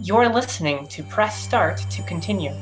[0.00, 2.52] You're listening to Press Start to continue.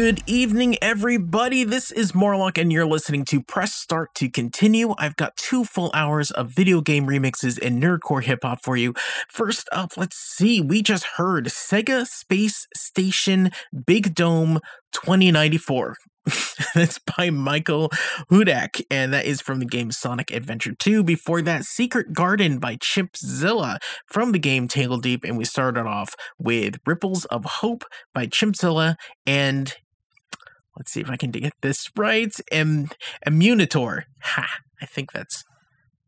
[0.00, 1.62] Good evening, everybody.
[1.62, 4.94] This is Morlock, and you're listening to Press Start to Continue.
[4.96, 8.94] I've got two full hours of video game remixes and nerdcore hip hop for you.
[9.28, 10.62] First up, let's see.
[10.62, 13.50] We just heard Sega Space Station
[13.86, 14.60] Big Dome
[14.92, 15.96] 2094.
[16.74, 17.90] That's by Michael
[18.30, 21.04] Hudak, and that is from the game Sonic Adventure 2.
[21.04, 23.76] Before that, Secret Garden by Chimpzilla
[24.06, 28.94] from the game Tangledeep, and we started off with Ripples of Hope by Chimpzilla
[29.26, 29.74] and
[30.76, 32.34] let's see if I can get this right.
[32.50, 32.90] Em-
[33.26, 34.04] Immunitor.
[34.22, 34.58] Ha!
[34.80, 35.44] I think that's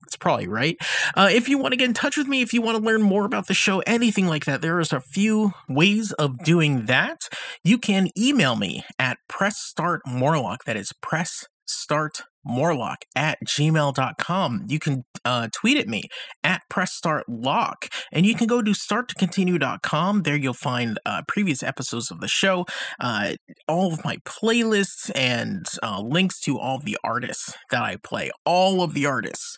[0.03, 0.77] that's probably right.
[1.15, 3.03] Uh, if you want to get in touch with me, if you want to learn
[3.03, 7.21] more about the show, anything like that, there is a few ways of doing that.
[7.65, 10.65] You can email me at pressstartmorlock.
[10.67, 16.03] That is press start morlock at gmail.com you can uh, tweet at me
[16.43, 22.21] at pressstartlock and you can go to starttocontinue.com there you'll find uh, previous episodes of
[22.21, 22.67] the show
[23.01, 23.33] uh,
[23.69, 28.83] all of my playlists and uh, links to all the artists that i play all
[28.83, 29.57] of the artists.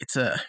[0.00, 0.42] It's a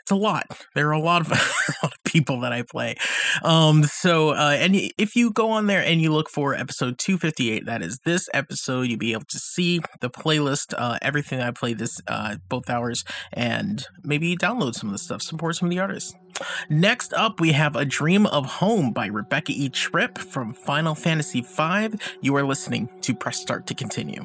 [0.00, 0.46] it's a lot.
[0.74, 2.96] There are a lot of, a lot of people that I play.
[3.42, 7.66] Um, so, uh, and if you go on there and you look for episode 258,
[7.66, 11.74] that is this episode, you'll be able to see the playlist, uh, everything I play
[11.74, 15.78] this uh, both hours, and maybe download some of the stuff, support some of the
[15.78, 16.14] artists.
[16.68, 19.68] Next up, we have A Dream of Home by Rebecca E.
[19.68, 21.98] Tripp from Final Fantasy V.
[22.22, 24.24] You are listening to Press Start to Continue.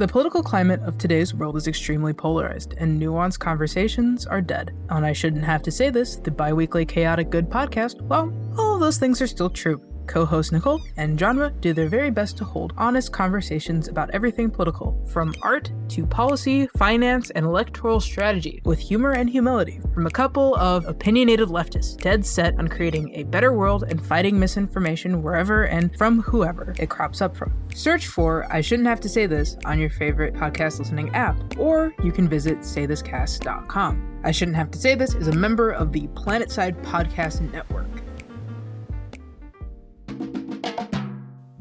[0.00, 4.74] The political climate of today's world is extremely polarized, and nuanced conversations are dead.
[4.88, 8.80] And I shouldn't have to say this, the biweekly Chaotic Good podcast, well, all of
[8.80, 9.89] those things are still true.
[10.10, 14.50] Co host Nicole and Genre do their very best to hold honest conversations about everything
[14.50, 20.10] political, from art to policy, finance, and electoral strategy, with humor and humility, from a
[20.10, 25.66] couple of opinionated leftists dead set on creating a better world and fighting misinformation wherever
[25.66, 27.52] and from whoever it crops up from.
[27.72, 31.94] Search for I Shouldn't Have to Say This on your favorite podcast listening app, or
[32.02, 34.20] you can visit saythiscast.com.
[34.24, 37.86] I Shouldn't Have to Say This is a member of the Planetside Podcast Network.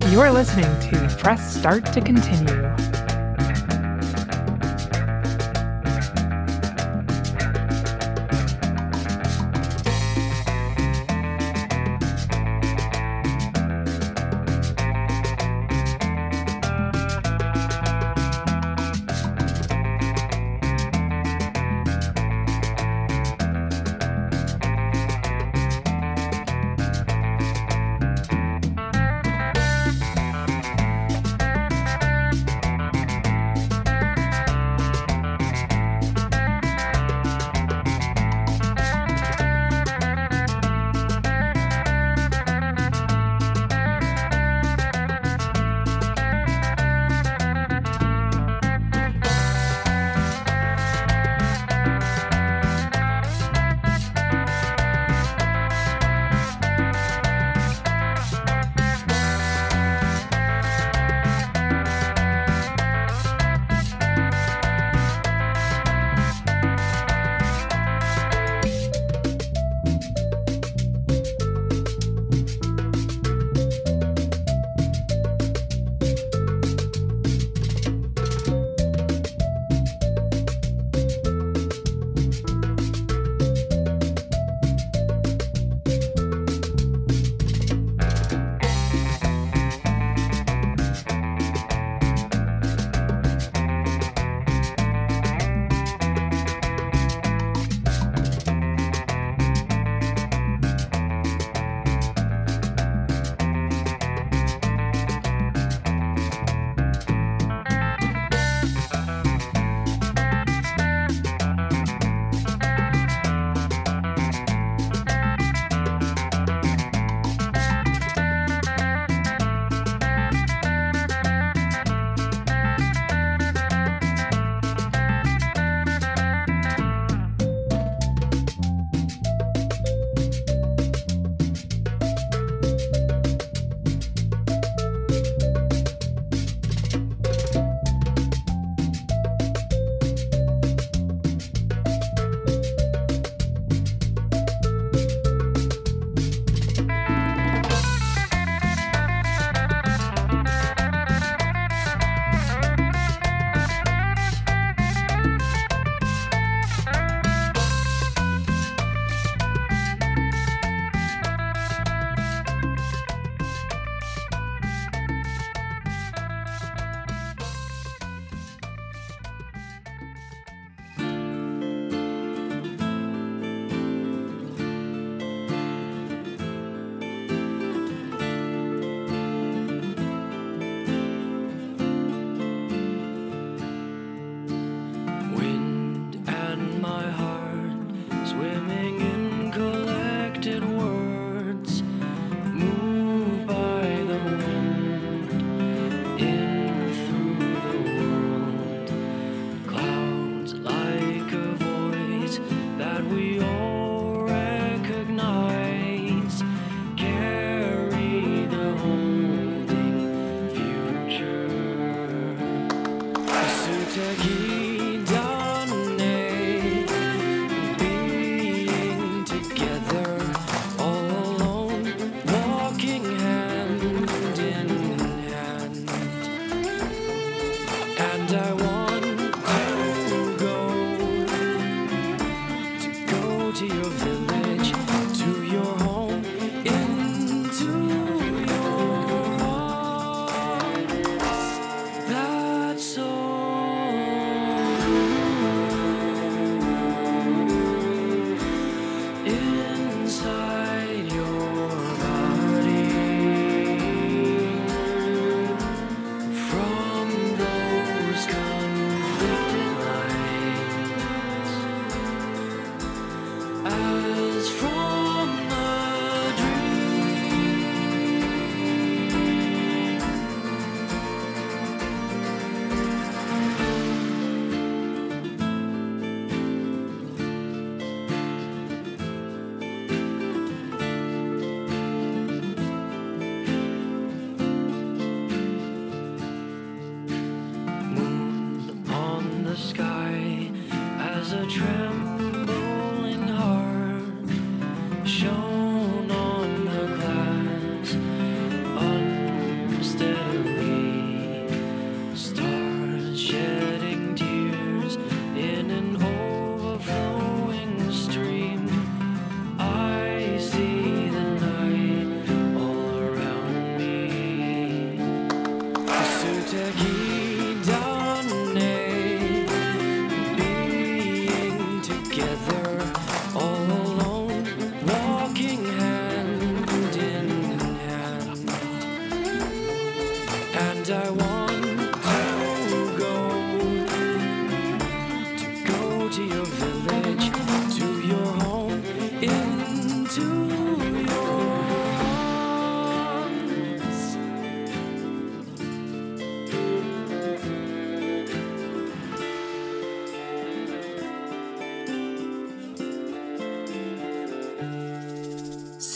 [0.09, 2.78] You are listening to Press Start to Continue.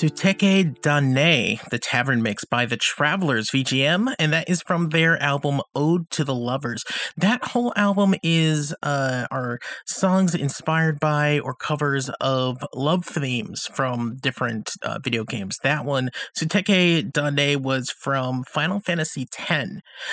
[0.04, 5.18] Suteki Da Ne, the tavern mix by the Travelers VGM, and that is from their
[5.24, 6.84] album Ode to the Lovers.
[7.16, 14.18] That whole album is uh, are songs inspired by or covers of love themes from
[14.18, 15.58] different uh, video games.
[15.64, 19.70] That one, Suteki Da Ne, was from Final Fantasy X.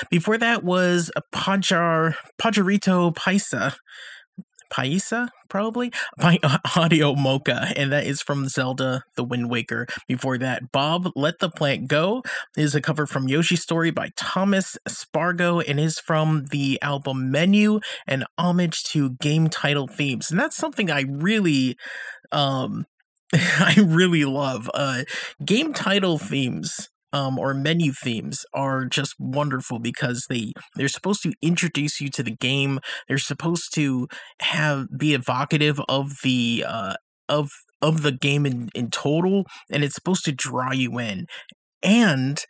[0.09, 3.75] Before that was Pajar Pajarito Paisa.
[4.71, 6.39] Paisa, probably, by
[6.77, 9.87] Audio Mocha, and that is from Zelda The Wind Waker.
[10.07, 12.23] Before that, Bob Let the Plant Go
[12.57, 17.81] is a cover from Yoshi Story by Thomas Spargo and is from the album Menu
[18.07, 20.31] and homage to game title themes.
[20.31, 21.77] And that's something I really
[22.33, 22.87] um
[23.35, 24.71] I really love.
[24.75, 25.05] Uh
[25.45, 31.33] game title themes um, or menu themes are just wonderful because they they're supposed to
[31.43, 32.81] introduce you to the game.
[33.09, 34.09] They're supposed to
[34.41, 36.95] have be evocative of the uh,
[37.29, 37.51] of
[37.83, 41.27] of the game in, in total, and it's supposed to draw you in.
[41.83, 42.43] And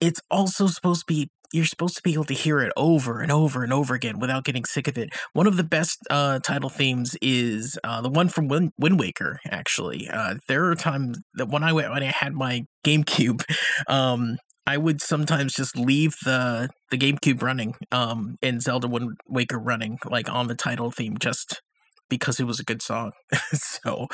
[0.00, 3.30] it's also supposed to be you're supposed to be able to hear it over and
[3.30, 5.10] over and over again without getting sick of it.
[5.32, 9.38] One of the best uh, title themes is uh, the one from Wind, Wind Waker.
[9.50, 13.44] Actually, uh, there are times that when I went, when I had my GameCube,
[13.88, 14.36] um,
[14.66, 19.98] I would sometimes just leave the the GameCube running, um, and Zelda Wind Waker running
[20.08, 21.60] like on the title theme just
[22.12, 23.12] because it was a good song.
[23.54, 24.06] so,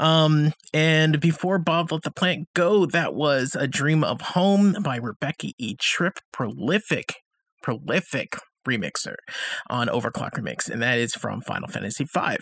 [0.00, 4.96] um, and before Bob Let the Plant Go, that was A Dream of Home by
[4.96, 5.76] Rebecca E.
[5.78, 7.16] Tripp, prolific,
[7.62, 9.16] prolific remixer
[9.68, 12.38] on Overclock Remix, and that is from Final Fantasy V.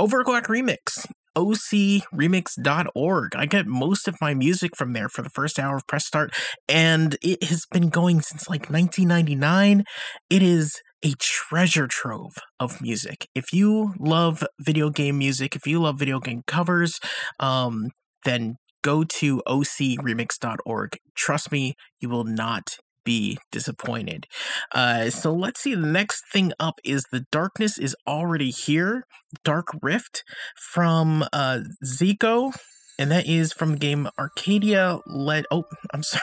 [0.00, 3.36] Overclock Remix, ocremix.org.
[3.36, 6.32] I get most of my music from there for the first hour of Press Start,
[6.68, 9.84] and it has been going since like 1999.
[10.28, 13.28] It is a treasure trove of music.
[13.34, 17.00] If you love video game music, if you love video game covers,
[17.38, 17.90] um,
[18.24, 20.98] then go to ocremix.org.
[21.14, 24.26] Trust me, you will not be disappointed.
[24.74, 25.74] Uh, so let's see.
[25.74, 29.04] The next thing up is The Darkness is Already Here,
[29.44, 30.24] Dark Rift
[30.56, 32.52] from uh, Zico.
[32.98, 35.46] And that is from the game Arcadia Led.
[35.50, 36.22] Oh, I'm sorry.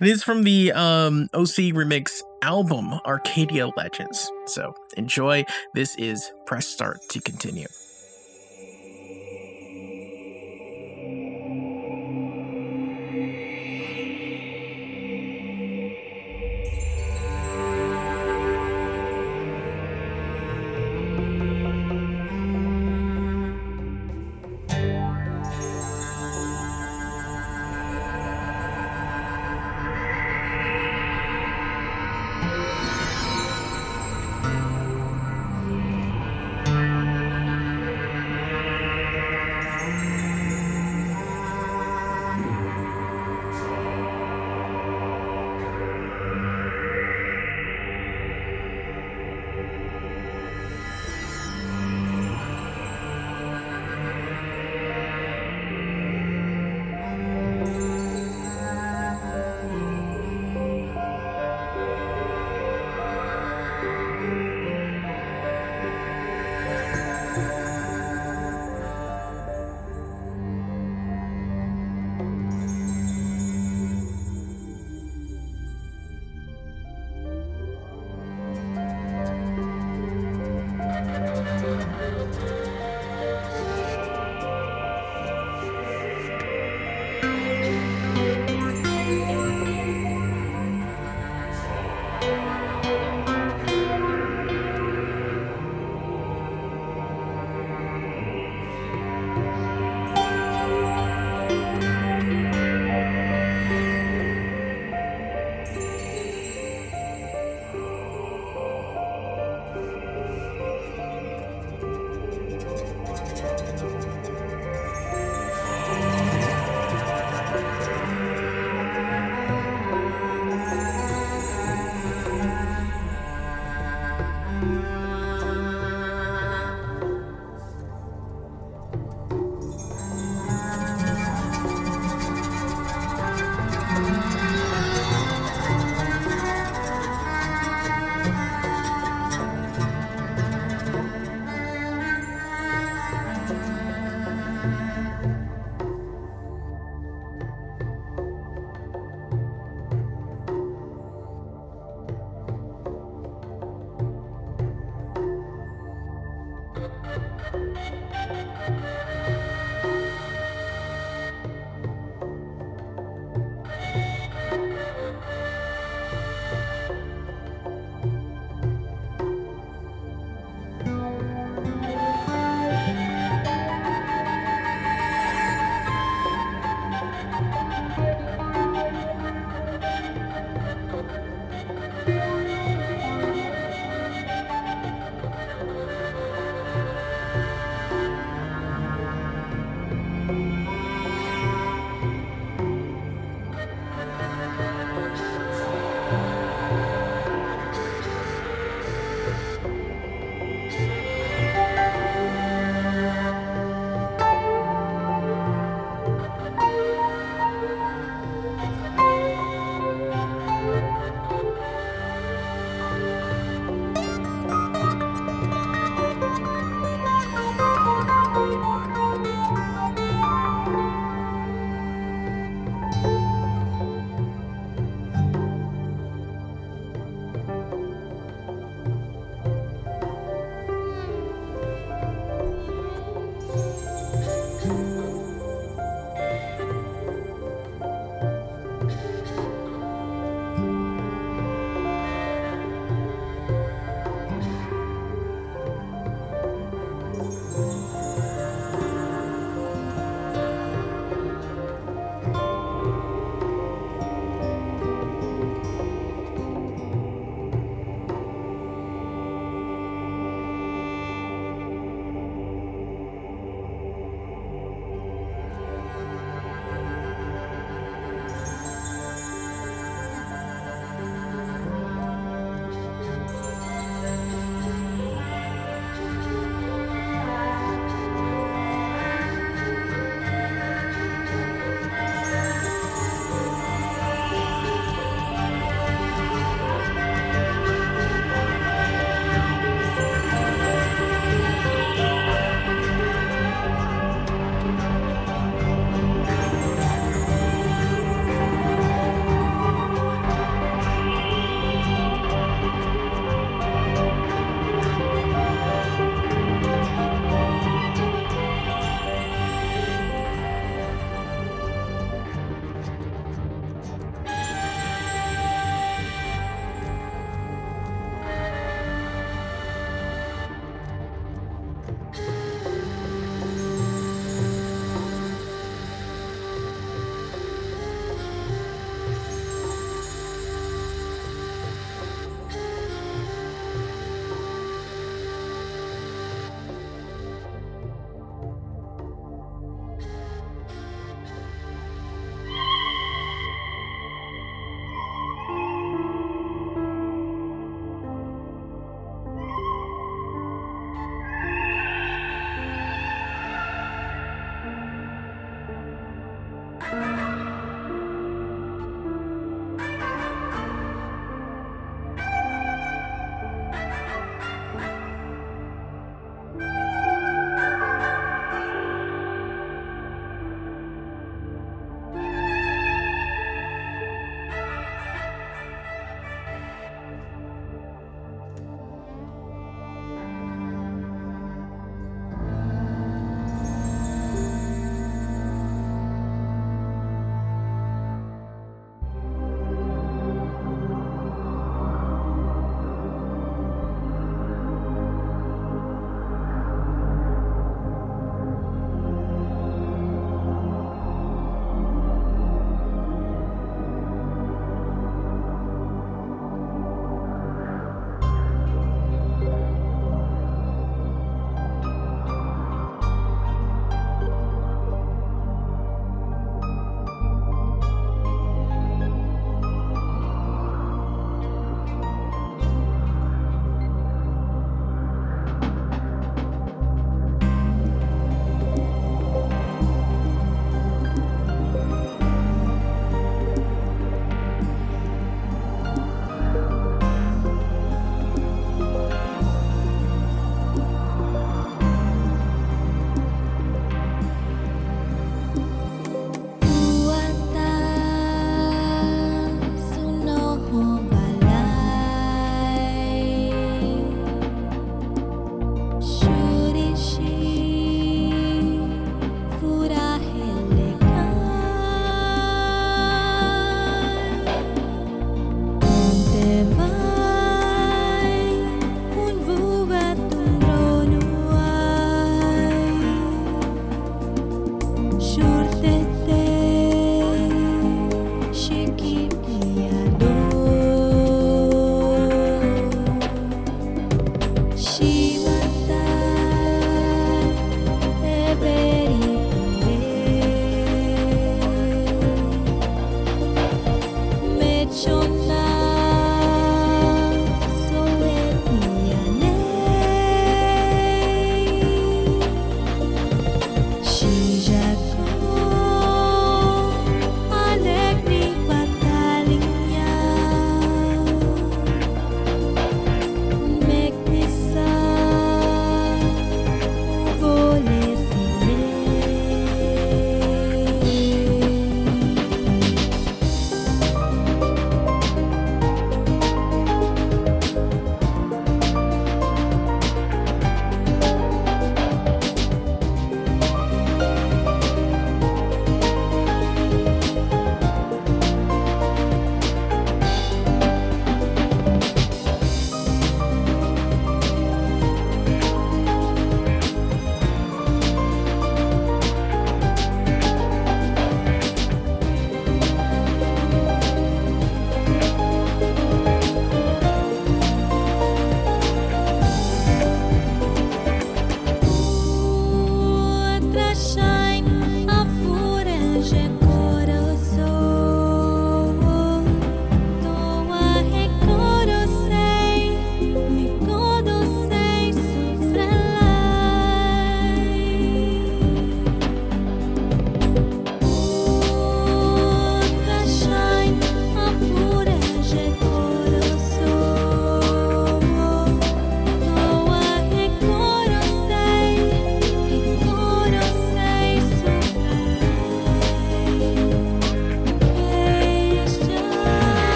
[0.00, 4.30] It is from the um, OC Remix album Arcadia Legends.
[4.46, 5.44] So enjoy.
[5.74, 7.68] This is Press Start to continue.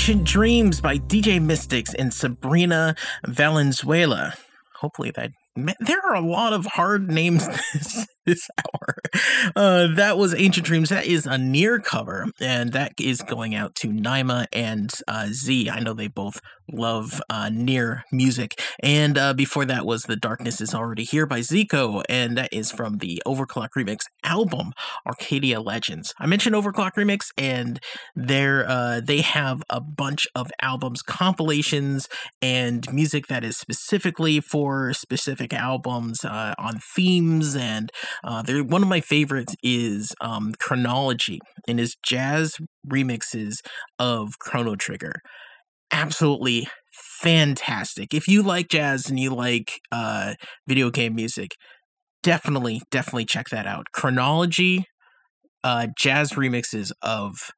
[0.00, 2.94] Ancient Dreams by DJ Mystics and Sabrina
[3.26, 4.32] Valenzuela.
[4.76, 5.30] Hopefully that
[5.78, 8.96] there are a lot of hard names this, this hour.
[9.54, 10.88] Uh, that was Ancient Dreams.
[10.88, 15.68] That is a near cover, and that is going out to Naima and uh, Z.
[15.68, 16.40] I know they both
[16.72, 18.60] love uh, NieR music.
[18.82, 22.70] And uh, before that was The Darkness is Already Here by Zico, and that is
[22.70, 24.72] from the Overclock Remix album,
[25.06, 26.14] Arcadia Legends.
[26.18, 27.80] I mentioned Overclock Remix, and
[28.14, 32.08] they're, uh, they have a bunch of albums, compilations,
[32.42, 37.90] and music that is specifically for specific albums uh, on themes and
[38.22, 42.56] Uh, they're, one of my favorites is um, Chronology and his jazz
[42.86, 43.60] remixes
[43.98, 45.22] of Chrono Trigger.
[45.92, 46.68] Absolutely
[47.20, 48.14] fantastic.
[48.14, 50.34] If you like jazz and you like uh,
[50.66, 51.50] video game music,
[52.22, 53.86] definitely, definitely check that out.
[53.92, 54.86] Chronology,
[55.62, 57.50] uh, jazz remixes of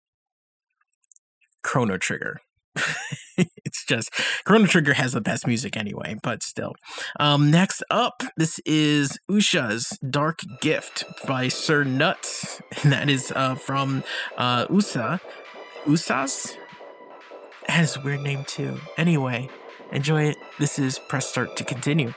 [1.62, 2.39] Chrono Trigger.
[3.37, 4.11] it's just
[4.45, 6.72] Chrono Trigger has the best music anyway, but still.
[7.20, 13.55] Um, next up, this is Usha's Dark Gift by Sir Nuts, and that is uh,
[13.55, 14.03] from
[14.37, 15.20] uh, Usa.
[15.85, 16.57] Usas
[17.68, 18.78] has a weird name too.
[18.96, 19.48] Anyway,
[19.90, 20.36] enjoy it.
[20.58, 22.12] This is press start to continue.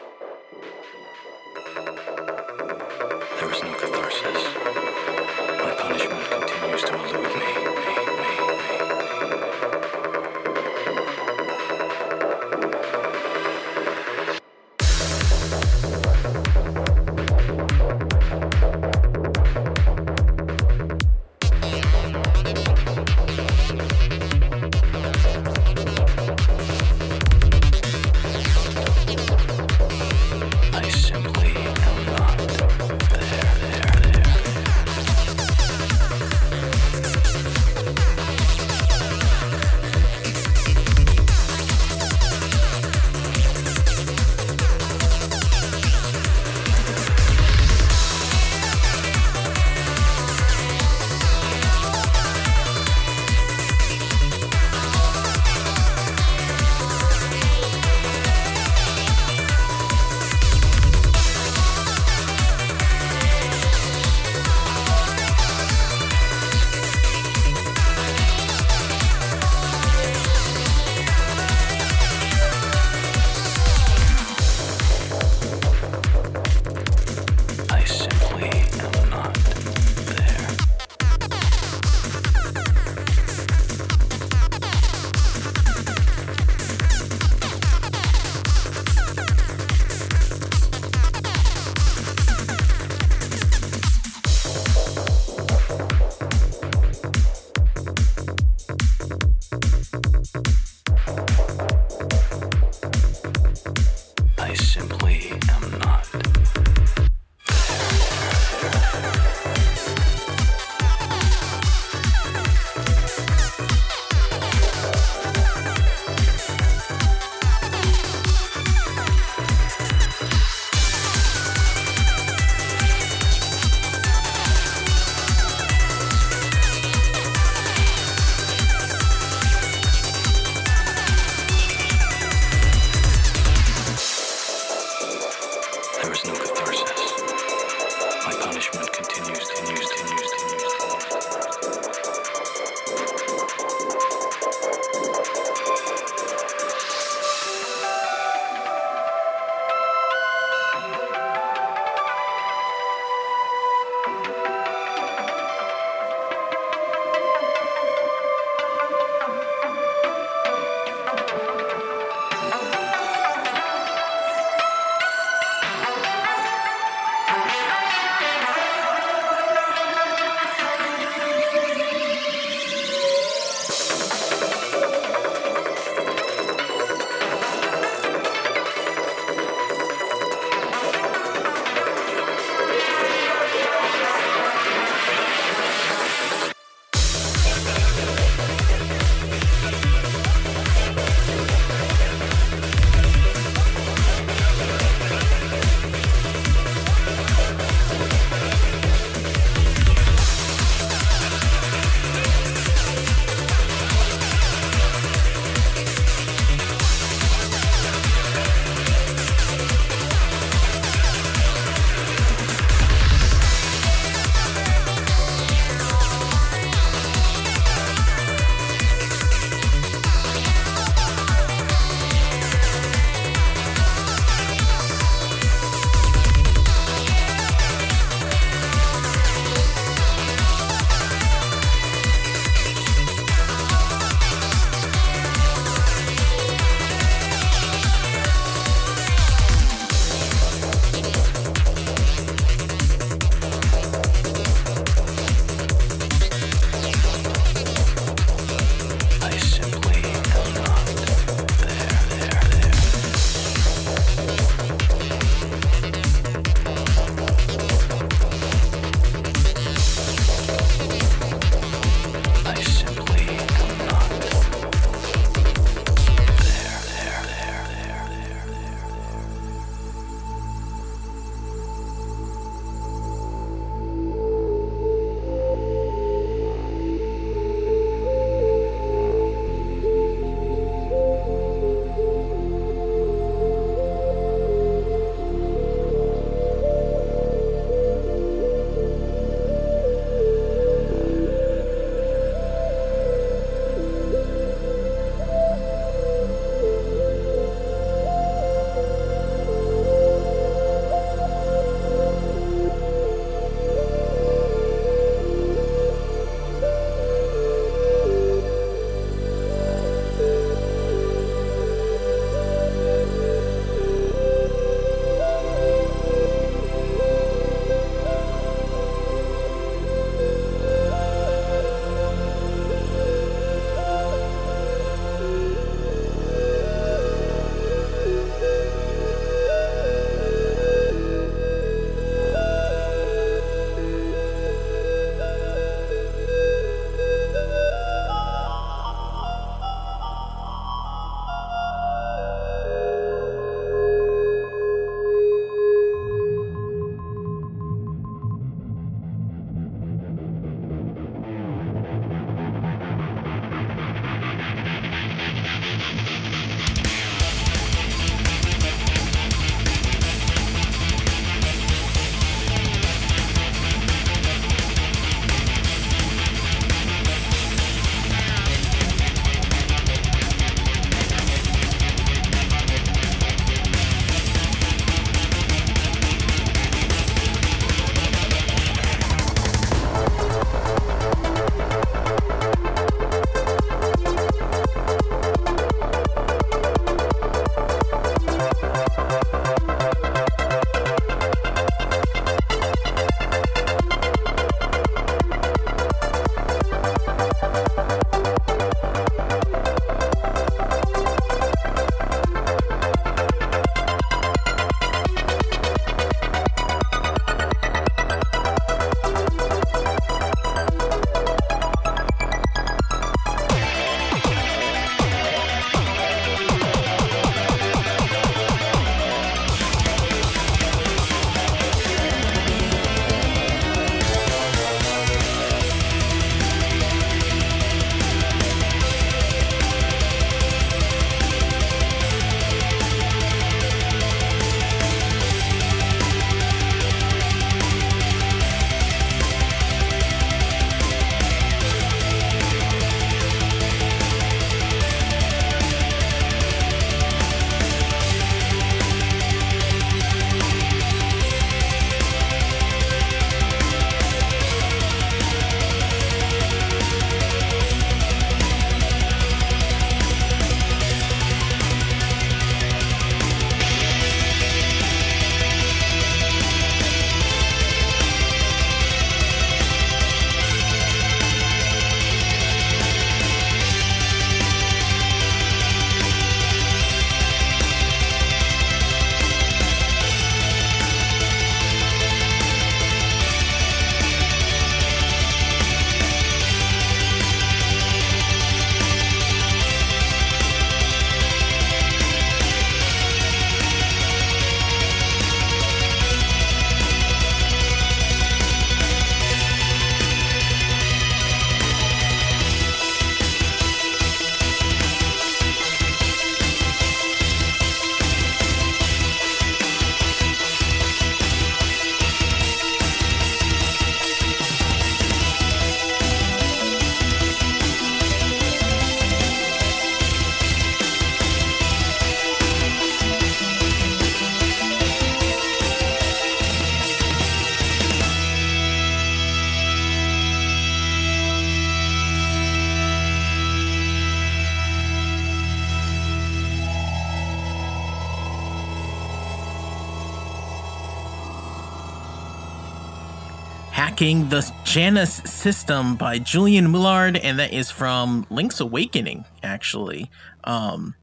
[543.95, 550.11] Tracking the Janus system by Julian Mullard, and that is from Link's Awakening, actually.
[550.43, 550.95] Um,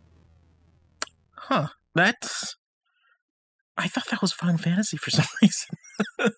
[1.34, 1.68] huh.
[1.94, 2.54] That's.
[3.78, 6.34] I thought that was Final Fantasy for some reason.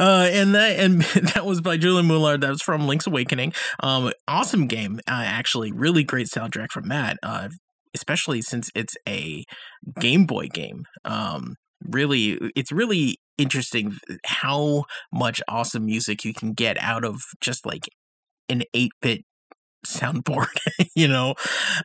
[0.00, 1.02] uh, and that and
[1.34, 2.40] that was by Julian Mullard.
[2.40, 3.52] That was from Link's Awakening.
[3.80, 5.70] Um, awesome game, uh, actually.
[5.70, 7.16] Really great soundtrack from that.
[7.22, 7.50] Uh,
[7.94, 9.44] especially since it's a
[10.00, 10.84] Game Boy game.
[11.04, 17.66] Um, really, it's really interesting how much awesome music you can get out of just
[17.66, 17.88] like
[18.48, 19.24] an 8 bit
[19.86, 20.56] soundboard,
[20.94, 21.34] you know.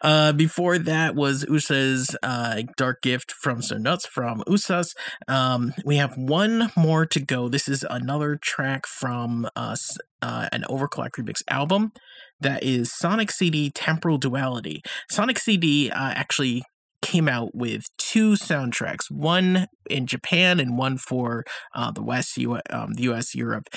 [0.02, 4.96] Uh, before that was Usa's uh, Dark Gift from So Nuts from Usas.
[5.28, 7.48] Um, we have one more to go.
[7.48, 11.92] This is another track from us, uh, an Overclock Remix album.
[12.40, 14.82] That is Sonic CD Temporal Duality.
[15.10, 16.64] Sonic CD uh, actually
[17.02, 21.44] came out with two soundtracks, one in Japan and one for
[21.76, 23.68] uh, the West, U- um, the US, Europe.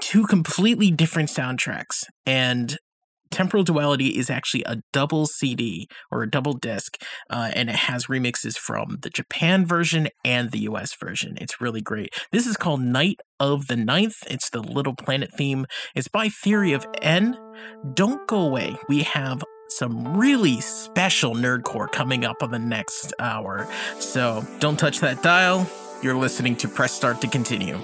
[0.00, 2.04] Two completely different soundtracks.
[2.24, 2.78] And
[3.30, 6.96] Temporal Duality is actually a double CD or a double disc,
[7.30, 11.36] uh, and it has remixes from the Japan version and the US version.
[11.40, 12.12] It's really great.
[12.32, 14.16] This is called Night of the Ninth.
[14.28, 15.66] It's the Little Planet theme.
[15.94, 17.38] It's by Theory of N.
[17.94, 18.76] Don't go away.
[18.88, 23.68] We have some really special nerdcore coming up on the next hour.
[23.98, 25.66] So don't touch that dial.
[26.02, 27.78] You're listening to Press Start to continue.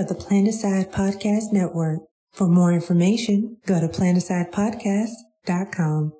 [0.00, 2.00] Of the Planetside Podcast Network.
[2.32, 6.12] For more information, go to planetsidePodcast.com.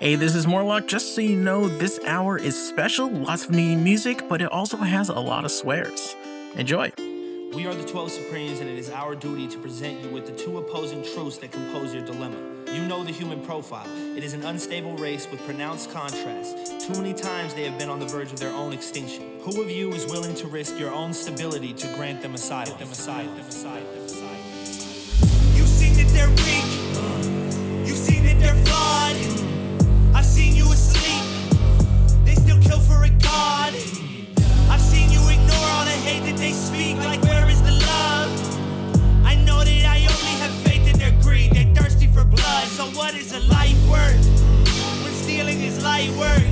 [0.00, 0.88] Hey, this is Morlock.
[0.88, 3.10] Just so you know, this hour is special.
[3.10, 6.14] Lots of new music, but it also has a lot of swears.
[6.56, 6.92] Enjoy.
[7.54, 10.32] We are the 12 Supremes, and it is our duty to present you with the
[10.32, 12.38] two opposing truths that compose your dilemma.
[12.72, 13.86] You know the human profile.
[14.16, 16.80] It is an unstable race with pronounced contrast.
[16.80, 19.38] Too many times they have been on the verge of their own extinction.
[19.42, 22.78] Who of you is willing to risk your own stability to grant them asylum?
[22.78, 23.36] Them asylum.
[23.36, 23.84] Them asylum.
[23.84, 24.36] Them asylum.
[25.54, 26.64] You seen the they're weak.
[27.86, 30.16] You've seen that they're flawed.
[30.16, 31.22] I've seen you asleep.
[32.24, 33.74] They still kill for a god.
[34.70, 36.96] I've seen you ignore all the hate that they speak.
[36.96, 37.41] Like, where
[42.62, 42.92] blood.
[42.92, 44.24] So, what is a life worth
[45.02, 46.42] when stealing is light work?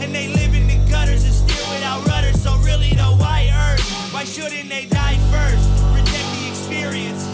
[0.00, 2.40] And they live in the gutters and steer without rudders.
[2.40, 4.12] So, really, though, why earth?
[4.12, 5.68] Why shouldn't they die first?
[5.92, 7.26] Protect the experience.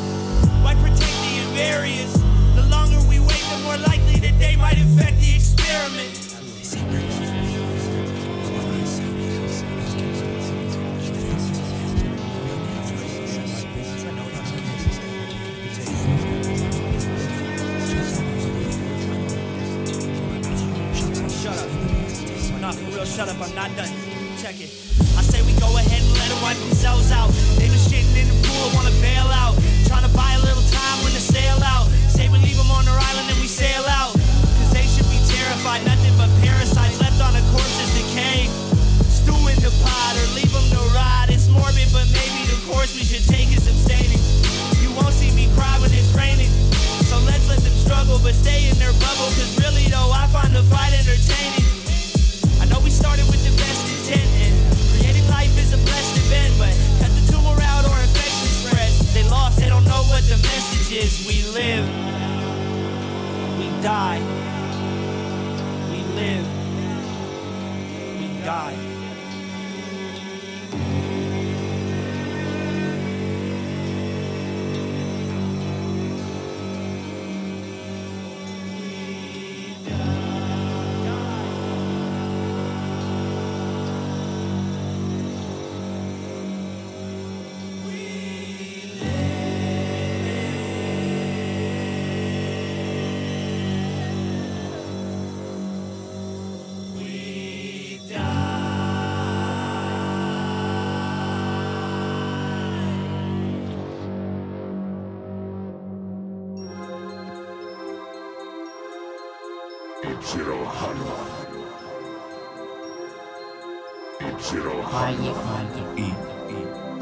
[0.63, 2.15] Why protect the invariance?
[2.57, 6.24] The longer we wait, the more likely that they might infect the experiment.
[23.05, 23.37] Shut up.
[23.37, 23.93] I'm not done.
[24.41, 24.73] Check it.
[25.15, 27.29] I say we go ahead and let them wipe themselves out.
[27.61, 29.55] They been shitting in the pool, wanna bail out.
[29.87, 31.87] Trying to buy a little time when the sail out.
[32.09, 34.17] Say we leave them on their island and we sail out.
[34.59, 35.85] Cause they should be terrified.
[35.85, 38.49] Nothing but parasites left on a corpse's decay.
[39.13, 41.29] Stew in the pot or leave them to rot.
[41.29, 44.19] It's morbid, but maybe the course we should take is abstaining.
[44.81, 46.51] You won't see me cry when it's raining.
[47.05, 49.29] So let's let them struggle, but stay in their bubble.
[49.39, 51.64] Cause really, though, I find the fight entertaining.
[63.85, 64.21] Die.
[65.91, 66.47] We live,
[68.19, 68.84] we die.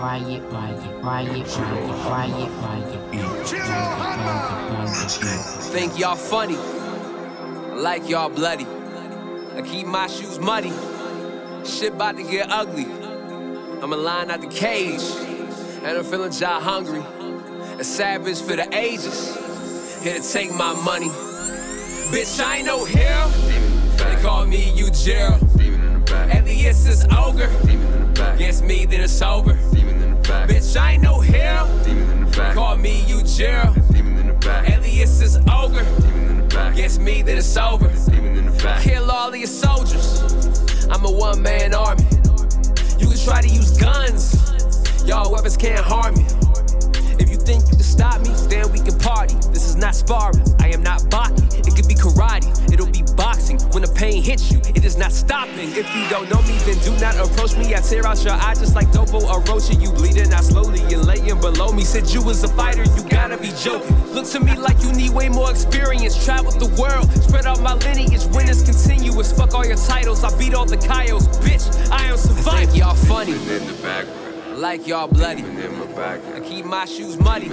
[0.03, 0.81] Quiet, quiet.
[5.71, 6.57] Think y'all funny.
[6.57, 8.67] I like y'all bloody.
[9.55, 10.73] I keep my shoes muddy.
[11.65, 12.87] Shit about to get ugly.
[13.81, 15.05] I'm a lion out the cage.
[15.85, 17.05] And I'm feeling job hungry.
[17.79, 19.37] A savage for the ages.
[20.03, 21.11] Here to take my money.
[22.11, 23.29] Bitch, I ain't no hero.
[23.99, 25.43] They call me Gerald.
[26.11, 28.02] Elias is ogre.
[28.21, 29.55] Against me, then it's over.
[29.55, 31.67] Bitch, I ain't no hero.
[32.55, 33.77] Call me Yujiro.
[34.45, 35.87] Elias is ogre.
[36.71, 37.91] Against me, then it's over.
[38.81, 40.23] Kill all of your soldiers.
[40.91, 42.05] I'm a one man army.
[42.99, 45.05] You can try to use guns.
[45.07, 46.23] Y'all weapons can't harm me.
[46.23, 46.52] You
[47.43, 49.35] think you can stop me, then we can party.
[49.51, 50.43] This is not sparring.
[50.61, 51.67] I am not Baki.
[51.67, 52.47] It could be karate.
[52.73, 53.59] It'll be boxing.
[53.73, 55.71] When the pain hits you, it is not stopping.
[55.75, 57.75] If you don't know me, then do not approach me.
[57.75, 59.81] I tear out your eye just like Doppo Orochi.
[59.81, 61.83] You bleeding out slowly and laying below me.
[61.85, 63.97] Said you was a fighter, you gotta be joking.
[64.15, 66.25] Look to me like you need way more experience.
[66.25, 68.25] Travel the world, spread out my lineage.
[68.35, 70.23] When it's continuous, fuck all your titles.
[70.25, 71.67] I beat all the Kyos, bitch.
[71.91, 72.53] I am surviving.
[72.53, 74.22] I think y'all funny.
[74.63, 75.43] Like y'all bloody.
[75.43, 77.49] I keep my shoes muddy.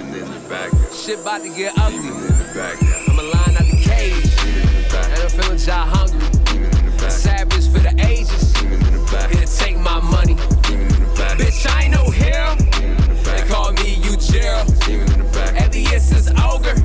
[0.94, 2.06] Shit about to get ugly.
[2.06, 2.80] In the back.
[3.08, 4.30] I'm a lion out the cage.
[4.94, 7.10] And I'm feeling job hungry.
[7.10, 8.54] Savage for the ages.
[8.54, 10.36] Here to take my money.
[11.34, 12.54] Bitch, I ain't no hero.
[13.24, 14.62] They call me Yujiro.
[15.66, 16.76] Elias is ogre.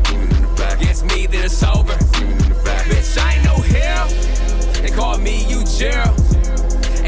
[0.73, 1.93] Against me, then it's over.
[1.93, 4.07] Bitch, I ain't no hero.
[4.81, 6.09] They call me Yujiro.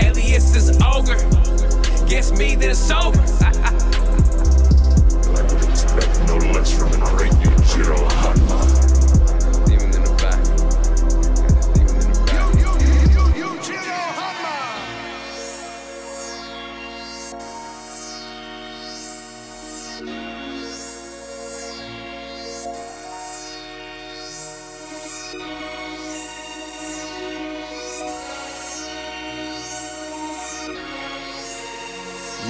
[0.05, 1.17] Elias is ogre.
[2.07, 3.17] Against me, then it's over.
[6.25, 6.87] No less from.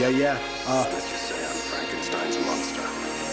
[0.07, 0.39] Yeah, yeah.
[0.65, 2.81] Uh, Let's just say I'm Frankenstein's monster.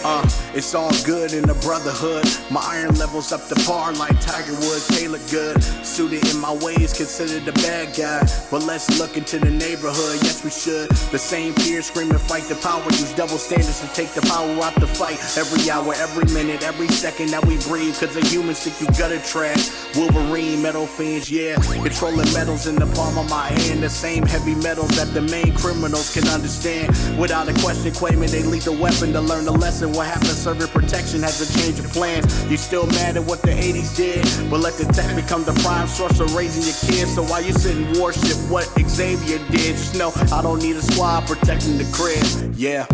[0.03, 2.23] uh, It's all good in the brotherhood.
[2.49, 4.87] My iron levels up to par like Tiger Woods.
[4.87, 5.61] They look good.
[5.83, 8.23] Suited in my ways, considered a bad guy.
[8.49, 10.23] But let's look into the neighborhood.
[10.23, 10.89] Yes, we should.
[11.11, 12.85] The same peers screaming, fight the power.
[12.85, 15.19] Use double standards to take the power out the fight.
[15.35, 17.99] Every hour, every minute, every second that we breathe.
[17.99, 19.67] Cause the humans think you gutter trash.
[19.93, 21.55] Wolverine, metal fiends, yeah.
[21.83, 23.83] Controlling metals in the palm of my hand.
[23.83, 26.95] The same heavy metals that the main criminals can understand.
[27.19, 29.91] Without a question, claiming they the weapon to learn the lesson.
[29.91, 32.29] What happens serving protection has a change of plans.
[32.51, 34.21] You still mad at what the 80s did?
[34.51, 37.15] But let the tech become the prime source of raising your kids.
[37.15, 41.25] So while you sit worship what Xavier did, just know I don't need a squad
[41.25, 42.21] protecting the crib.
[42.53, 42.85] Yeah.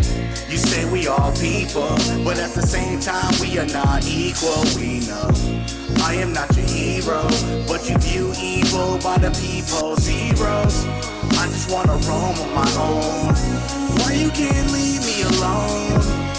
[0.48, 1.92] You say we all people,
[2.24, 4.64] but at the same time we are not equal.
[4.80, 5.28] We know.
[6.08, 7.28] I am not your hero,
[7.68, 10.88] but you view evil by the people zeros.
[11.36, 13.36] I just wanna roam on my own.
[14.00, 16.32] Why you can't leave me alone?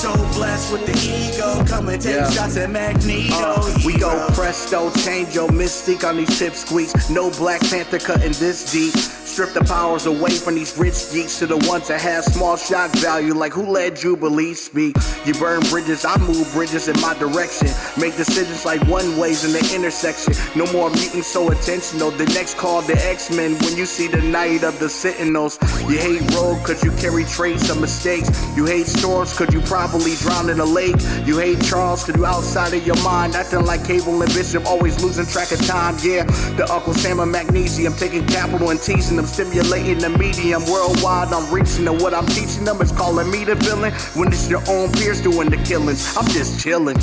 [0.00, 2.30] So blessed with the ego, come and take Yeah.
[2.30, 3.34] shots at Magneto.
[3.36, 7.10] Uh, we go presto, change your mystique on these tip squeaks.
[7.10, 8.94] No Black Panther cutting this deep.
[9.30, 12.90] Strip the powers away from these rich geeks to the ones that have small shock
[12.96, 13.32] value.
[13.34, 14.96] Like who let Jubilee speak?
[15.24, 17.68] You burn bridges, I move bridges in my direction.
[17.98, 20.32] Make decisions like one ways in the intersection.
[20.56, 22.10] No more mutants so intentional.
[22.10, 25.58] The next call the X-Men when you see the night of the Sentinels.
[25.88, 28.28] You hate Rogue cause you carry traits of mistakes.
[28.56, 30.96] You hate storms cause you probably drowned in a lake.
[31.26, 33.34] You hate Charles cause you outside of your mind.
[33.34, 35.96] Acting like Cable and Bishop, always losing track of time.
[36.02, 36.24] Yeah,
[36.56, 40.64] the Uncle Sam and Magnesium, taking capital and teasing them, stimulating the medium.
[40.66, 43.92] Worldwide, I'm reaching and what I'm teaching them is calling me the villain.
[44.14, 46.96] When it's your own peers doing the killings, I'm just chilling.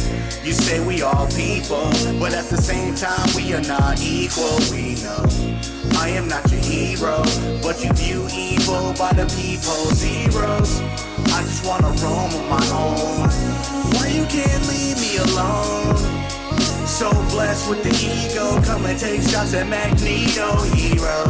[0.43, 4.57] You say we all people, but at the same time we are not equal.
[4.71, 5.57] We know
[5.95, 7.23] I am not your hero,
[7.61, 10.81] but you view evil by the people zeros.
[11.33, 13.29] I just wanna roam on my own.
[13.93, 15.97] Why you can't leave me alone?
[16.88, 21.25] So blessed with the ego, come and take shots at Magneto, hero.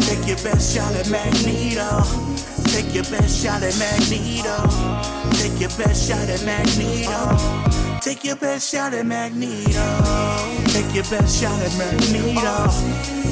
[0.00, 2.02] Take your best shot at Magneto.
[2.72, 4.56] Take your best shot at Magneto.
[5.32, 7.83] Take your best shot at Magneto.
[8.04, 9.64] Take your best shot at Magneto.
[10.66, 12.68] Take your best shot at Magneto.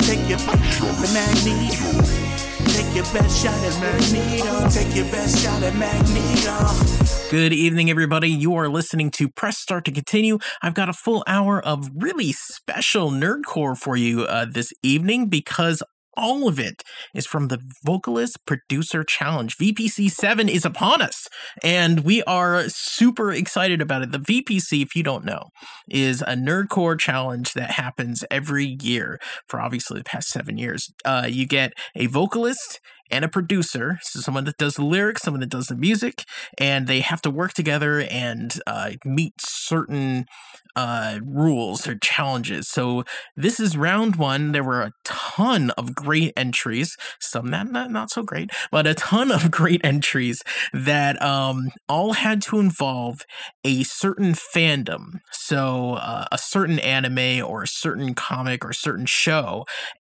[0.01, 2.33] Take your best shot at Magneto.
[2.73, 4.71] Take your best shot at Magneto.
[4.71, 7.31] Take your best shot at Magneto.
[7.31, 8.31] Good evening, everybody.
[8.31, 10.39] You are listening to Press Start to Continue.
[10.63, 15.83] I've got a full hour of really special nerdcore for you uh, this evening because
[16.17, 16.83] all of it
[17.15, 19.57] is from the Vocalist Producer Challenge.
[19.57, 21.29] VPC 7 is upon us,
[21.63, 24.13] and we are super excited about it.
[24.13, 25.49] The VPC, if you don't know,
[25.89, 30.93] is a nerdcore challenge that happens every year for obviously the past seven years.
[31.05, 32.81] Uh, you get a vocalist
[33.11, 36.25] and a producer, so someone that does the lyrics, someone that does the music,
[36.59, 40.27] and they have to work together and uh, meet certain
[40.75, 42.69] uh, rules or challenges.
[42.69, 43.05] So
[43.37, 44.53] this is round one.
[44.53, 48.95] There were a ton of great entries, some not not, not so great, but a
[48.95, 50.43] ton of great entries
[50.73, 53.21] that um, all had to involve
[53.65, 55.21] a certain fandom.
[55.31, 59.65] So uh, a certain anime or a certain comic or certain show.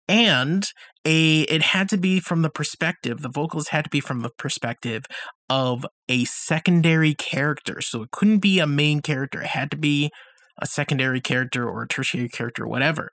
[0.08, 0.64] And
[1.06, 4.30] a it had to be from the perspective, the vocals had to be from the
[4.36, 5.04] perspective
[5.48, 7.80] of a secondary character.
[7.80, 9.40] So it couldn't be a main character.
[9.40, 10.10] It had to be
[10.60, 13.10] a secondary character or a tertiary character, whatever.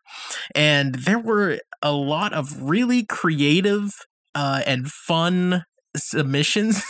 [0.56, 3.92] And there were a lot of really creative
[4.34, 5.64] uh, and fun
[5.96, 6.82] submissions.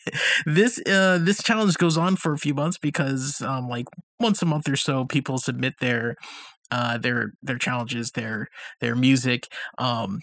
[0.46, 3.86] this uh, this challenge goes on for a few months because um, like
[4.20, 6.14] once a month or so, people submit their
[6.70, 8.48] uh, their their challenges, their
[8.80, 9.48] their music.
[9.78, 10.20] Um,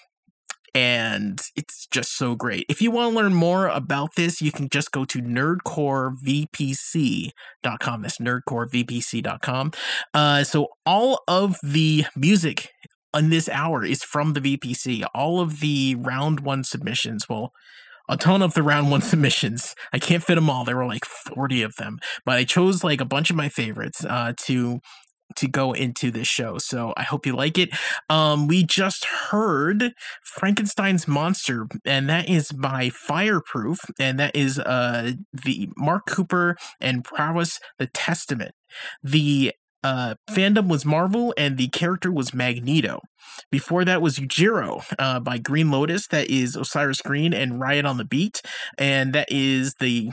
[0.73, 2.65] and it's just so great.
[2.69, 8.01] If you want to learn more about this, you can just go to nerdcorevpc.com.
[8.01, 9.71] That's nerdcorevpc.com.
[10.13, 12.69] Uh, so all of the music
[13.13, 15.05] on this hour is from the VPC.
[15.13, 17.51] All of the round one submissions, well,
[18.07, 19.75] a ton of the round one submissions.
[19.93, 20.65] I can't fit them all.
[20.65, 24.05] There were like 40 of them, but I chose like a bunch of my favorites
[24.05, 24.79] uh, to
[25.35, 26.57] to go into this show.
[26.57, 27.69] So I hope you like it.
[28.09, 35.13] Um, we just heard Frankenstein's Monster, and that is by Fireproof, and that is uh
[35.33, 38.53] the Mark Cooper and Prowess the Testament.
[39.03, 39.53] The
[39.83, 43.01] uh, fandom was Marvel, and the character was Magneto.
[43.51, 46.07] Before that was Yujiro uh, by Green Lotus.
[46.07, 48.41] That is Osiris Green and Riot on the Beat,
[48.77, 50.11] and that is the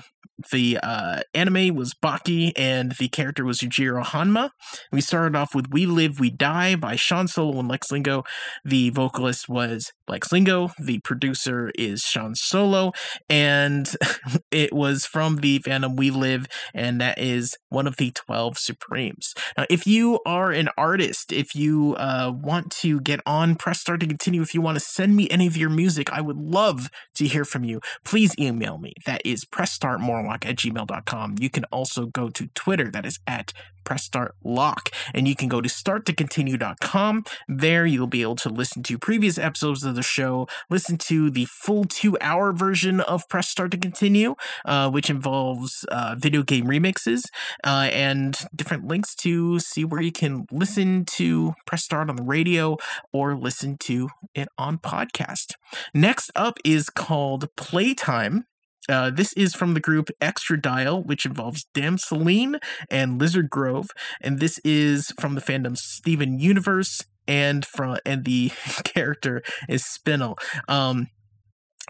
[0.53, 4.51] the uh, anime was Baki, and the character was Yujiro Hanma.
[4.93, 8.25] We started off with "We Live, We Die" by Sean Solo and Lex Lingo.
[8.65, 10.71] The vocalist was Lex Lingo.
[10.79, 12.93] The producer is Sean Solo,
[13.29, 13.91] and
[14.51, 19.35] it was from the fandom We Live, and that is one of the Twelve Supremes.
[19.57, 24.01] Now, if you are an artist, if you uh, want to get on Press Start
[24.01, 26.91] to continue, if you want to send me any of your music, I would love
[27.15, 27.81] to hear from you.
[28.05, 28.95] Please email me.
[29.05, 31.37] That is pressstartmorlock at gmail.com.
[31.41, 32.91] You can also go to Twitter.
[32.91, 33.53] That is at
[33.87, 34.93] pressstartlock.
[35.15, 37.25] And you can go to starttocontinue.com.
[37.49, 41.47] There you'll be able to listen to previous episodes of the show, listen to the
[41.47, 46.65] full two hour version of Press Start to Continue, uh, which involves uh, video game
[46.65, 47.23] remixes
[47.65, 52.23] uh, and different links to see where you can listen to Press Start on the
[52.25, 52.77] radio
[53.13, 55.55] or listen to it on podcast.
[55.95, 58.45] Next up is called Playtime.
[58.89, 63.89] Uh, this is from the group Extra Dial, which involves Damseline and Lizard Grove,
[64.21, 68.51] and this is from the fandom Steven Universe, and from and the
[68.85, 70.37] character is Spinel.
[70.69, 71.09] Um,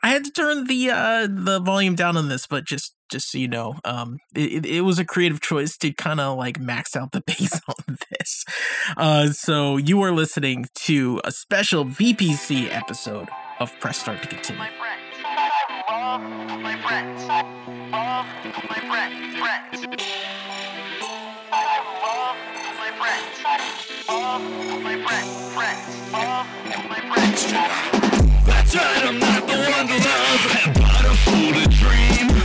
[0.02, 3.38] I had to turn the uh, the volume down on this, but just just so
[3.38, 7.12] you know, um, it, it was a creative choice to kind of like max out
[7.12, 8.44] the bass on this.
[8.96, 13.28] Uh, so you are listening to a special VPC episode
[13.60, 14.62] of Press Start to Continue.
[15.88, 16.20] love
[16.60, 17.26] my friends.
[17.92, 18.26] Love
[18.62, 19.36] my friends.
[19.36, 19.86] Friends.
[21.52, 22.36] I love
[22.78, 24.08] my friends.
[24.08, 24.42] Love
[24.82, 25.54] my friends.
[25.54, 26.12] Friends.
[26.12, 26.46] Love
[26.88, 27.40] my friends.
[28.46, 30.42] That's right, I'm not the one to love,
[30.74, 32.35] but a fool to dream.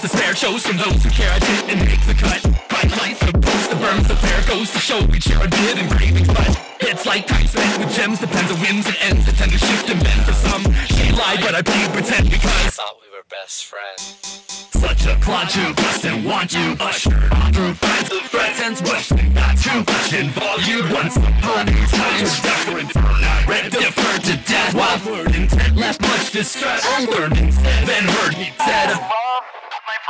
[0.00, 2.40] To spare, shows from those who care I didn't make the cut.
[2.68, 5.78] Bright lights, the post, the burns, the fair goes to show we share a bit
[5.78, 6.48] in cravings, but
[6.80, 9.90] it's like time spent with gems, depends on wins and ends, that tend to shift
[9.90, 10.64] and bend for some.
[10.88, 14.70] She lied, but I played pretend because I thought we were best friends.
[14.72, 18.76] such a plot to bust and want you ushered on through finds of threats and
[18.80, 24.36] questioning not too much involved you once upon a time deference not read deferred to
[24.48, 29.59] death while word intent left much distress I learned instead then heard he said That's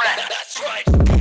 [0.05, 1.20] right That's right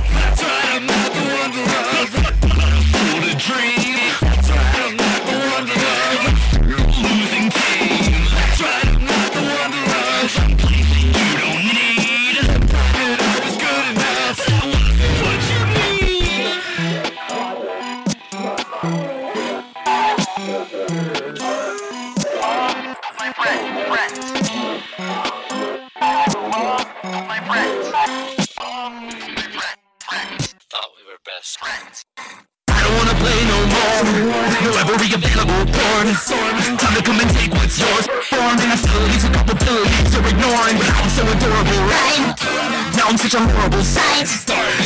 [43.20, 44.24] such a horrible sight.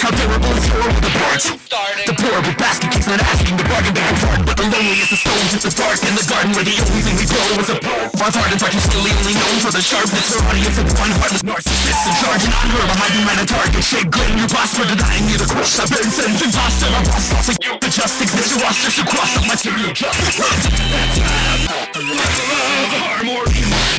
[0.03, 1.55] How terrible is horrible the parts.
[2.03, 4.43] Deplorable basket keeps not asking to bargain back and.
[4.43, 7.15] But the loneliest of souls is the dark in the garden where the only thing
[7.15, 7.71] we grow is.
[8.19, 10.35] One's hard and touch is slowly only known for the sharpness.
[10.35, 12.43] Her audience of one heartless narcissist in charge.
[12.43, 13.83] And on her behind man a target.
[13.87, 15.79] Shade grin your boss for denying you the crush.
[15.79, 16.91] I've been sent imposter.
[16.91, 17.79] I'm lost, like you.
[17.79, 18.51] The just exist.
[18.51, 20.43] You lost just across the material justice.
[20.43, 22.91] That's right, the love.
[22.99, 23.95] Harm or human.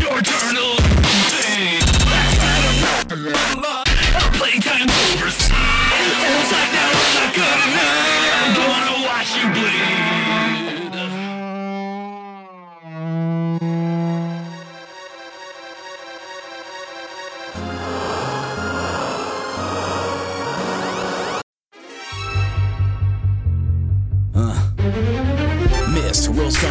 [0.00, 0.69] Your right,
[3.28, 3.59] I'm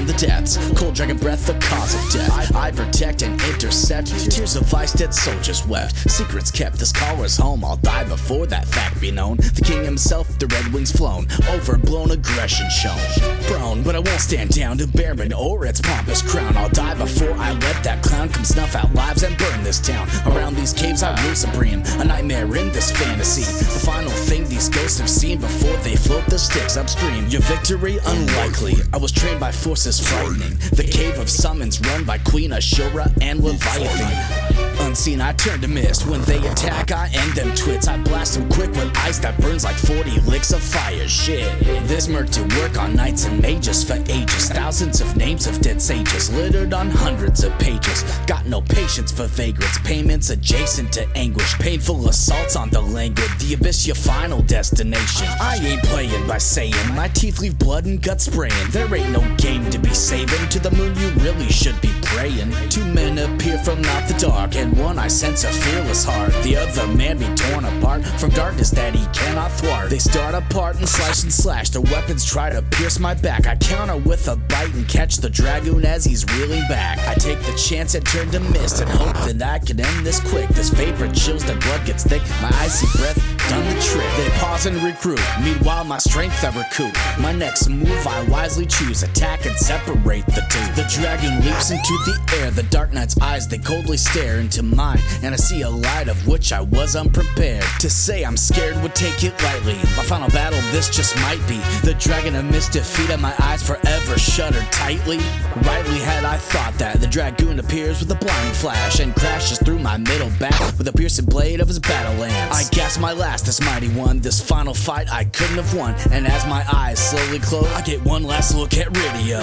[0.10, 2.56] the depths, cold dragon breath, the cause of death.
[2.56, 4.08] I protect and intercept.
[4.32, 6.10] Tears of ice, dead soldiers wept.
[6.10, 7.64] Secrets kept, this caller's home.
[7.64, 9.38] I'll die before that fact be known.
[9.38, 12.98] The king himself, the red wings flown, overblown aggression shown.
[13.44, 16.58] Prone, but I won't stand down to Baron or its pompous crown.
[16.58, 20.08] I'll die before I let that clown come snuff out lives and burn this town.
[20.26, 23.44] Around these caves, I rule supreme, a nightmare in this fantasy.
[23.44, 27.28] The final thing these ghosts have seen before they float the Styx upstream.
[27.28, 28.76] Your victory unlikely.
[28.92, 30.58] I was trained by forces frightening.
[30.72, 34.79] The cave of summons run by Queen Ashura and Leviathan.
[34.90, 36.08] Unseen, I turn to mist.
[36.08, 37.88] When they attack, I end them twits.
[37.88, 41.08] I blast them quick with ice that burns like 40 licks of fire.
[41.08, 41.60] Shit.
[41.88, 44.50] This murk to work on knights and mages for ages.
[44.50, 48.02] Thousands of names of dead sages littered on hundreds of pages.
[48.26, 49.78] Got no patience for vagrants.
[49.84, 51.54] Payments adjacent to anguish.
[51.60, 53.30] Painful assaults on the languid.
[53.38, 55.28] The abyss, your final destination.
[55.40, 58.72] I ain't playing by saying my teeth leave blood and guts spraying.
[58.72, 60.50] There ain't no game to be saving.
[60.50, 62.52] To the moon, you really should be praying.
[62.70, 66.34] Two men appear from out the dark, and one I sense a fearless heart.
[66.44, 69.90] The other man be torn apart from darkness that he cannot thwart.
[69.90, 71.70] They start apart and slice and slash.
[71.70, 73.48] Their weapons try to pierce my back.
[73.48, 77.00] I counter with a bite and catch the dragoon as he's reeling back.
[77.08, 80.20] I take the chance and turn to mist and hope that I can end this
[80.20, 80.50] quick.
[80.50, 82.22] This vapor chills, the blood gets thick.
[82.42, 84.08] My icy breath done the trick.
[84.18, 85.22] They pause and recruit.
[85.44, 86.94] Meanwhile, my strength I recoup.
[87.20, 89.04] My next move I wisely choose.
[89.04, 90.82] Attack and separate the two.
[90.82, 92.52] The dragon leaps into the air.
[92.52, 96.28] The dark knight's eyes they coldly stare into mine, and I see a light of
[96.28, 97.64] which I was unprepared.
[97.80, 99.76] To say I'm scared would take it lightly.
[99.96, 101.58] My final battle, this just might be.
[101.86, 105.20] The dragon of mist defeated my eyes forever shuttered tightly.
[105.64, 109.80] Rightly had I thought that the dragoon appears with a blind flash and crashes through
[109.80, 112.56] my middle back with a piercing blade of his battle lance.
[112.56, 114.20] I gasp my last, this mighty one.
[114.20, 118.04] This final fight I couldn't have won, and as my eyes slowly close, I get
[118.04, 119.40] one last look at Rydia.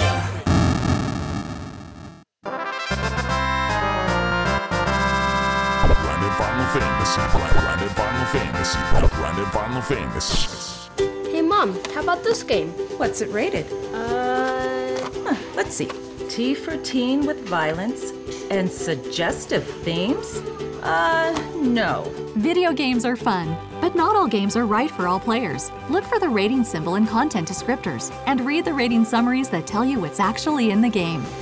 [6.03, 7.21] Blinded Final Fantasy.
[7.31, 8.79] Blinded Final Fantasy.
[9.17, 11.31] Blinded Final Fantasy.
[11.31, 12.69] Hey, Mom, how about this game?
[12.97, 13.71] What's it rated?
[13.93, 15.09] Uh.
[15.23, 15.89] Huh, let's see.
[16.29, 18.11] T for teen with violence
[18.51, 20.37] and suggestive themes?
[20.83, 22.11] Uh, no.
[22.35, 25.71] Video games are fun, but not all games are right for all players.
[25.89, 29.85] Look for the rating symbol and content descriptors and read the rating summaries that tell
[29.85, 31.23] you what's actually in the game.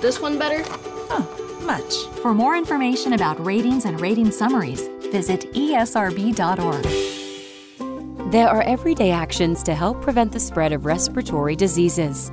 [0.00, 0.64] This one better?
[1.10, 1.94] Oh, much.
[2.22, 6.82] For more information about ratings and rating summaries, visit esrb.org.
[8.32, 12.32] There are everyday actions to help prevent the spread of respiratory diseases.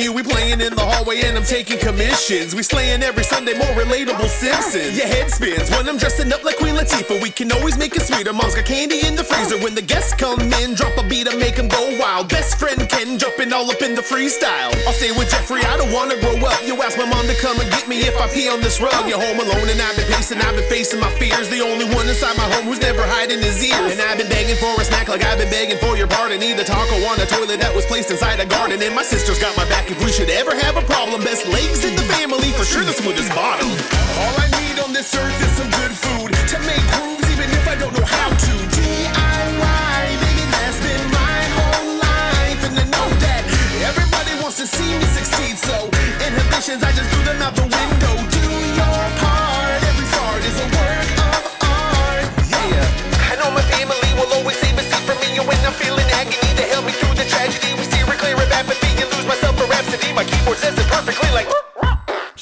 [0.00, 0.12] You.
[0.12, 2.54] We playing in the hallway and I'm taking commissions.
[2.54, 4.98] We slaying every Sunday, more relatable Simpsons.
[4.98, 7.22] Your head spins when I'm dressing up like Queen Latifah.
[7.22, 8.32] We can always make it sweeter.
[8.32, 9.58] Mom's got candy in the freezer.
[9.62, 12.28] When the guests come in, drop a beat and make them go wild.
[12.28, 14.74] Best friend Ken jumping all up in the freestyle.
[14.86, 16.58] I'll stay with Jeffrey, I don't wanna grow up.
[16.66, 19.06] You ask my mom to come and get me if I pee on this rug.
[19.06, 21.48] You're home alone and I've been pacing, I've been facing my fears.
[21.48, 23.94] The only one inside my home who's never hiding his ears.
[23.94, 26.40] And I've been begging for a snack like I've been begging for your pardon.
[26.40, 28.82] Need a taco on a toilet that was placed inside a garden.
[28.82, 31.22] And my sister's got my back if we should ever have a problem.
[31.22, 33.68] Best legs in the family, for sure the smoothest bottom.
[34.16, 37.64] All I need on this earth is some good food to make grooves, even if
[37.68, 38.52] I don't know how to.
[38.72, 42.60] DIY, baby, that's been my whole life.
[42.64, 43.44] And I know that
[43.84, 45.60] everybody wants to see me succeed.
[45.60, 45.76] So
[46.24, 48.14] inhibitions, I just threw them out the window.
[48.32, 48.48] Do
[48.80, 49.80] your part.
[49.84, 52.24] Every fart is a work of art.
[52.48, 53.28] Yeah.
[53.28, 55.36] I know my family will always save a seat for me.
[55.36, 57.76] And when I'm feeling agony, they help me through the tragedy.
[57.76, 60.16] We steer clear of apathy and lose myself for rhapsody.
[60.16, 61.63] My keyboard says it perfectly like.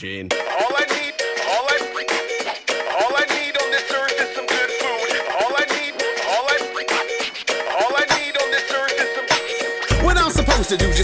[0.04, 0.08] All
[0.76, 1.11] I need,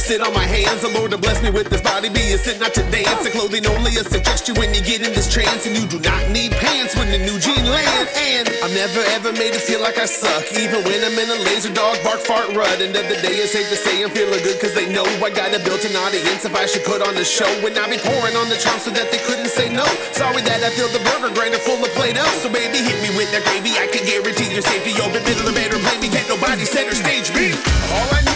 [0.09, 0.81] sit on my hands.
[0.81, 3.29] The Lord to bless me with this body, be a sit not to dance.
[3.29, 5.69] And clothing only a suggestion when you get in this trance.
[5.69, 8.09] And you do not need pants when the new gene land.
[8.17, 10.49] And I've never ever made it feel like I suck.
[10.57, 12.81] Even when I'm in a laser dog bark fart rut.
[12.81, 15.29] End of the day, it's safe to say I'm feeling good cause they know I
[15.29, 17.51] got a built in audience if I should put on the show.
[17.61, 19.85] When I be pouring on the charm so that they couldn't say no.
[20.17, 22.25] Sorry that I filled the burger grinder full of Play Doh.
[22.41, 23.77] So baby, hit me with that gravy.
[23.77, 24.97] I can guarantee your safety.
[25.05, 26.09] Open middle of better play me.
[26.09, 27.53] Can't nobody center stage me.
[27.93, 28.28] All I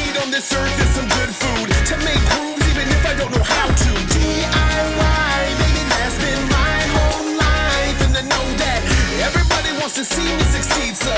[0.42, 3.30] need on this earth is some good food to make grooves, even if I don't
[3.30, 3.90] know how to.
[4.10, 8.80] DIY, baby, that's been my whole life, and I know that
[9.22, 10.96] everybody wants to see me succeed.
[10.96, 11.12] So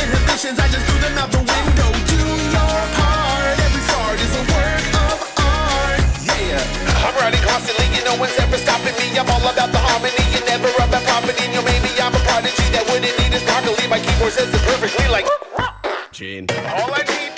[0.00, 1.88] inhibitions, I just threw them out the window.
[2.08, 2.20] Do
[2.56, 3.56] your part.
[3.60, 6.02] Every fart is a work of art.
[6.24, 7.04] Yeah.
[7.04, 9.12] I'm writing constantly, you know when's ever stopping me.
[9.18, 11.52] I'm all about the harmony, you never about profiting.
[11.52, 13.86] You maybe I'm a prodigy that wouldn't need is broccoli.
[13.88, 15.26] My keyboard says it perfectly like.
[16.12, 16.46] Gene.
[16.74, 17.29] All I need,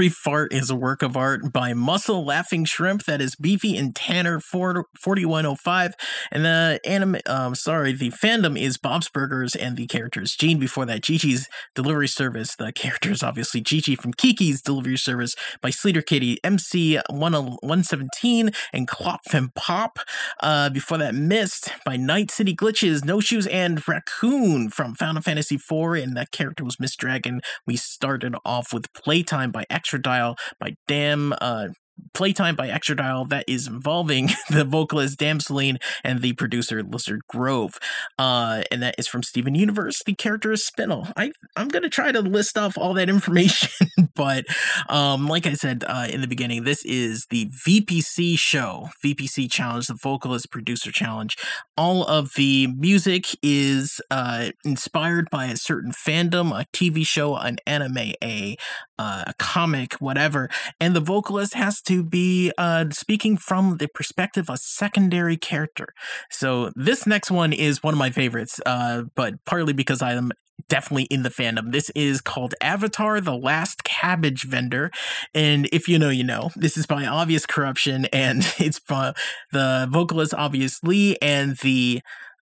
[0.00, 3.04] Every Fart is a Work of Art by Muscle Laughing Shrimp.
[3.04, 5.92] That is Beefy and Tanner 4, 4105.
[6.32, 10.86] And the anime, um, sorry, the fandom is Bob's Burgers and the characters Gene before
[10.86, 12.56] that, Gigi's Delivery Service.
[12.56, 19.20] The characters, obviously, Gigi from Kiki's Delivery Service by Sleater Kitty, MC 117, and Clop
[19.34, 19.98] and Pop.
[20.42, 25.56] Uh, before that, Mist by Night City Glitches, No Shoes, and Raccoon from Final Fantasy
[25.56, 26.02] IV.
[26.02, 27.42] And that character was Mist Dragon.
[27.66, 31.32] We started off with Playtime by Extra Dial by Damn.
[31.40, 31.68] Uh,
[32.14, 37.78] Playtime by Extra Dial that is involving the vocalist Damseline and the producer Lizard Grove.
[38.18, 40.00] Uh, and that is from Steven Universe.
[40.04, 41.12] The character is Spinel.
[41.16, 43.70] I, I'm going to try to list off all that information,
[44.14, 44.44] but
[44.88, 49.86] um, like I said uh, in the beginning, this is the VPC show, VPC Challenge,
[49.86, 51.36] the vocalist producer challenge.
[51.76, 57.58] All of the music is uh, inspired by a certain fandom, a TV show, an
[57.66, 58.56] anime, a,
[59.00, 60.50] uh, a comic, whatever.
[60.78, 65.88] And the vocalist has to be uh, speaking from the perspective of a secondary character.
[66.30, 70.32] So this next one is one of my favorites, uh, but partly because I am
[70.68, 71.72] definitely in the fandom.
[71.72, 74.90] This is called Avatar The Last Cabbage Vendor.
[75.32, 76.50] And if you know, you know.
[76.54, 79.14] This is by Obvious Corruption, and it's from
[79.50, 82.02] the vocalist, obviously, and the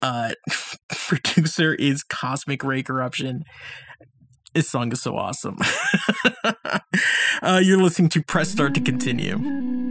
[0.03, 0.33] uh,
[0.89, 3.45] producer is Cosmic Ray Corruption.
[4.55, 5.57] This song is so awesome.
[7.43, 9.82] uh, you're listening to Press Start to continue.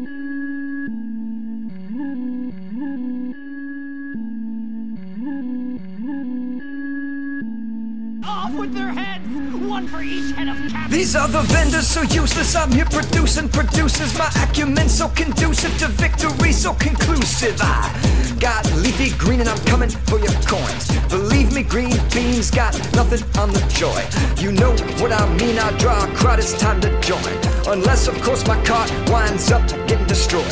[8.24, 9.26] Off with their heads!
[9.68, 10.92] One for each head of cabbage!
[10.92, 12.56] These other vendors so useless.
[12.56, 14.18] I'm here producing producers.
[14.18, 17.58] My acumen so conducive to victory, so conclusive.
[17.62, 17.92] I
[18.40, 20.90] got leafy green and I'm coming for your coins.
[21.10, 24.02] Believe me, green beans got nothing on the joy.
[24.42, 24.72] You know
[25.02, 25.58] what I mean?
[25.58, 26.40] I draw a crowd.
[26.40, 27.22] It's time to join.
[27.68, 30.46] Unless, of course, my cart winds up getting destroyed.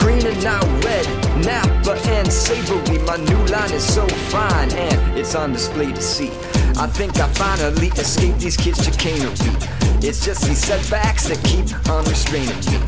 [0.00, 1.06] Green and now red,
[1.44, 2.98] Napa and savory.
[3.04, 6.30] My new line is so fine and it's on display to see.
[6.76, 9.34] I think I finally escaped these kids' chicanery.
[10.02, 12.78] It's just these setbacks that keep on restraining me.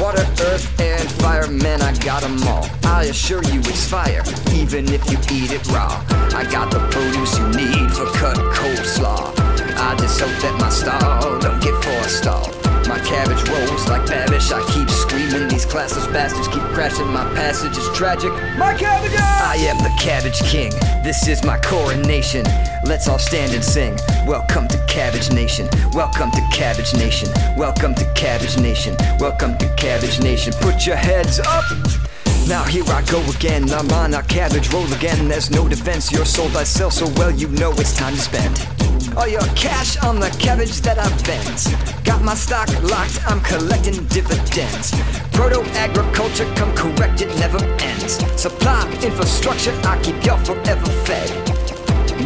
[0.00, 2.66] Water, earth, and fire, man, I got 'em all.
[2.84, 4.22] I assure you it's fire,
[4.54, 6.00] even if you eat it raw.
[6.34, 9.34] I got the produce you need for cut coleslaw.
[9.76, 12.54] I just hope that my stall don't get forestalled.
[12.88, 14.50] My cabbage rolls like Babish.
[14.52, 14.88] I keep
[15.28, 17.06] These classless bastards keep crashing.
[17.08, 18.32] My passage is tragic.
[18.56, 19.12] My cabbage!
[19.14, 20.70] I am the cabbage king.
[21.04, 22.44] This is my coronation.
[22.84, 23.94] Let's all stand and sing.
[24.26, 25.68] Welcome to Cabbage Nation.
[25.92, 27.28] Welcome to Cabbage Nation.
[27.58, 28.96] Welcome to Cabbage Nation.
[29.18, 30.54] Welcome to Cabbage Nation.
[30.62, 32.07] Put your heads up.
[32.48, 33.70] Now here I go again.
[33.70, 35.28] I'm on a cabbage roll again.
[35.28, 36.10] There's no defense.
[36.10, 38.66] Your soul I sell so well, you know it's time to spend.
[39.18, 42.04] All your cash on the cabbage that I vend.
[42.06, 44.92] Got my stock locked, I'm collecting dividends.
[45.32, 48.14] Proto agriculture, come correct, it never ends.
[48.40, 51.57] Supply infrastructure, I keep y'all forever fed.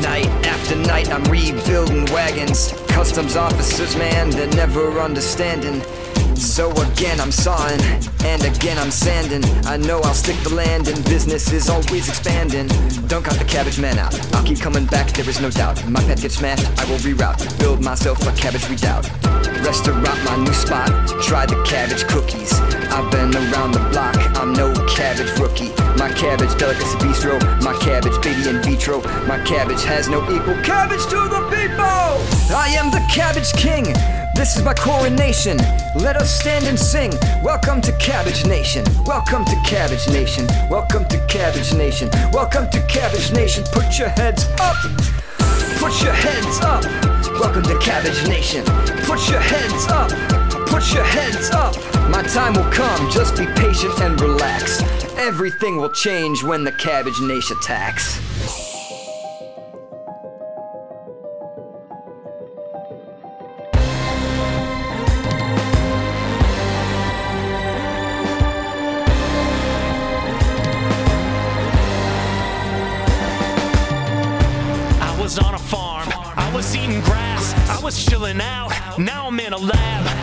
[0.01, 2.73] Night after night, I'm rebuilding wagons.
[2.89, 5.83] Customs officers, man, they're never understanding.
[6.35, 7.81] So again I'm sawing,
[8.25, 9.45] and again I'm sanding.
[9.67, 12.69] I know I'll stick the land, and business is always expanding.
[13.07, 14.15] Don't cut the cabbage man out.
[14.35, 15.87] I'll keep coming back, there is no doubt.
[15.87, 17.59] My path gets smashed, I will reroute.
[17.59, 19.09] Build myself a cabbage redoubt.
[19.65, 20.89] Restaurant, my new spot.
[21.23, 22.82] Try the cabbage cookies.
[22.95, 25.71] I've been around the block, I'm no cabbage rookie.
[25.97, 29.01] My cabbage delicacy bistro, my cabbage baby in vitro.
[29.27, 30.55] My cabbage has no equal.
[30.63, 32.53] Cabbage to the people!
[32.55, 33.85] I am the cabbage king.
[34.35, 35.57] This is my coronation.
[35.97, 37.13] Let us stand and sing.
[37.43, 38.85] Welcome to Cabbage Nation.
[39.07, 40.47] Welcome to Cabbage Nation.
[40.69, 42.11] Welcome to Cabbage Nation.
[42.31, 43.65] Welcome to Cabbage Nation.
[43.73, 44.77] Put your heads up.
[45.81, 46.85] Put your heads up.
[47.41, 48.67] Welcome to Cabbage Nation.
[49.07, 50.42] Put your heads up.
[50.73, 51.77] Put your heads up.
[52.09, 53.11] My time will come.
[53.11, 54.83] Just be patient and relax.
[55.19, 58.19] Everything will change when the Cabbage Nation attacks.
[75.03, 78.73] I was on a farm, I was eating grass, I was chilling out.
[78.99, 80.22] Now I'm in a lab.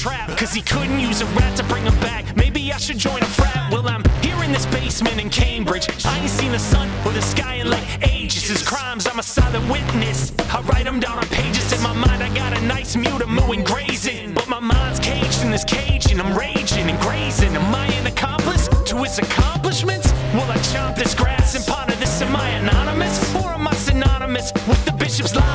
[0.00, 2.34] Trapped, cause he couldn't use a rat to bring him back.
[2.34, 3.70] Maybe I should join a frat.
[3.70, 5.86] Well, I'm here in this basement in Cambridge.
[6.06, 8.48] I ain't seen the sun or the sky in like ages.
[8.48, 10.32] His crimes, I'm a silent witness.
[10.54, 11.70] I write them down on pages.
[11.74, 14.32] In my mind, I got a nice mute, I'm mooing grazing.
[14.32, 17.54] But my mind's caged in this cage, and I'm raging and grazing.
[17.54, 20.10] Am I an accomplice to his accomplishments?
[20.32, 22.22] Will I chomp this grass and ponder this?
[22.22, 23.34] Am I anonymous?
[23.34, 25.49] Or am I synonymous with the bishop's lies?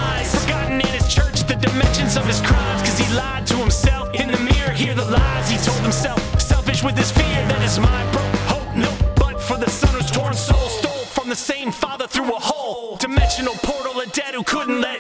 [3.16, 4.72] Lied to himself in the mirror.
[4.72, 6.20] Hear the lies he told himself.
[6.40, 8.36] Selfish with his fear that his mind broke.
[8.54, 12.36] Hope no, but for the son whose torn soul stole from the same father through
[12.36, 12.98] a hole.
[12.98, 15.00] Dimensional portal, a dead who couldn't let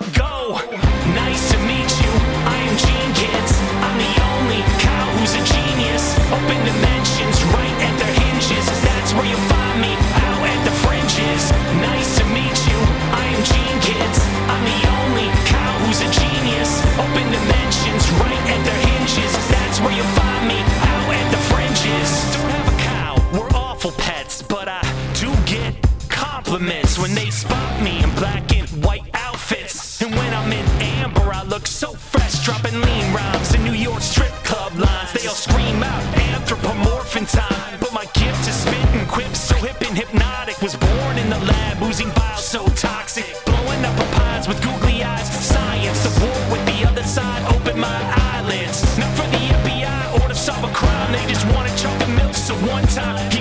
[52.95, 53.34] time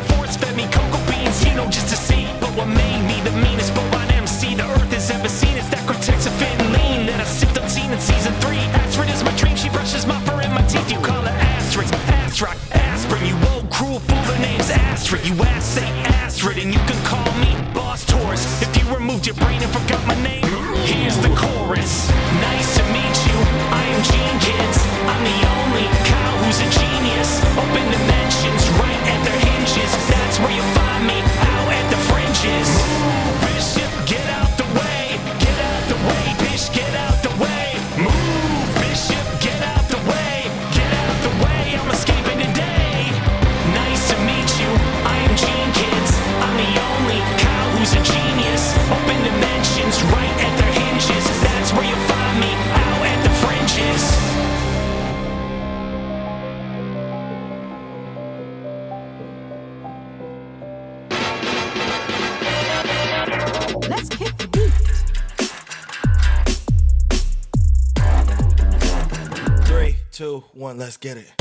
[70.57, 71.33] one, let's get it.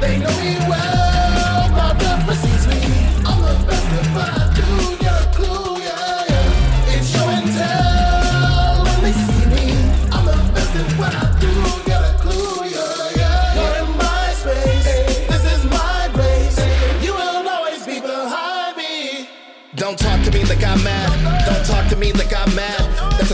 [0.00, 2.80] They know me well, my blood precedes me.
[3.24, 5.04] I'm the best if I do.
[5.04, 6.96] Got a clue, yeah, yeah.
[6.98, 9.66] It's show and tell when they see me.
[10.10, 11.52] I'm the best at what I do.
[11.86, 13.54] Got a clue, yeah, yeah.
[13.54, 14.84] You're in my space.
[15.28, 16.58] This is my race.
[17.04, 19.28] You will always be behind me.
[19.76, 21.46] Don't talk to me like I'm mad.
[21.46, 22.47] Don't talk to me like I'm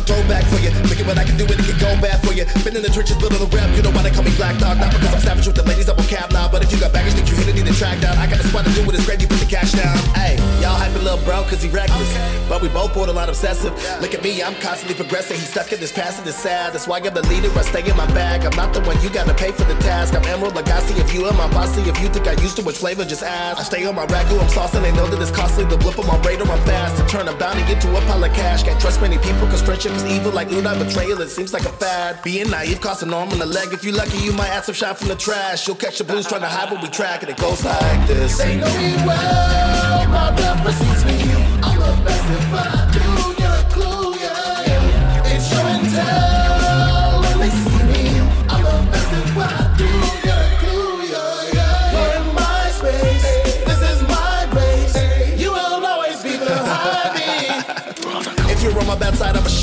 [0.04, 0.70] throwback for you.
[0.88, 2.44] Look at what I can do when it can go bad for you.
[2.62, 3.68] Been in the trenches, building a rep.
[3.76, 4.78] You know why they call me Black Dog?
[4.78, 6.48] Not because I'm savage with the ladies, I'm on cap now.
[6.48, 8.16] But if you got baggage, think you hit it, need to track down.
[8.18, 9.96] I got a spot to do with his grade, you put the cash down.
[10.14, 12.12] Hey, y'all hype a little bro, cause he reckless.
[12.48, 13.72] But we both borderline obsessive.
[14.00, 15.36] Look at me, I'm constantly progressing.
[15.40, 16.74] He's stuck in this past and it's sad.
[16.74, 18.44] That's why I'm the leader, I stay in my bag.
[18.44, 20.14] I'm not the one you gotta pay for the task.
[20.14, 21.80] I'm Emeril Lagasse if you in my posse.
[21.88, 23.58] If you think I used too much flavor, just ask.
[23.58, 24.82] I stay on my ragu, I'm saucing.
[24.82, 25.64] They know that it's costly.
[25.64, 27.00] The blip on my radar, I'm fast.
[27.00, 28.62] To turn a bounty into a pile of cash.
[28.62, 30.32] Can't trust many people, cause friendship evil.
[30.32, 32.22] Like Unai betrayal, it seems like a fad.
[32.22, 33.72] Being naive costs an arm and a leg.
[33.72, 35.66] If you're lucky, you might add some shot from the trash.
[35.66, 38.38] You'll catch the blues trying to hide what we track, and it goes like this.
[38.38, 41.34] They know me well, my rep precedes me.
[41.62, 43.23] I'm the best if I do,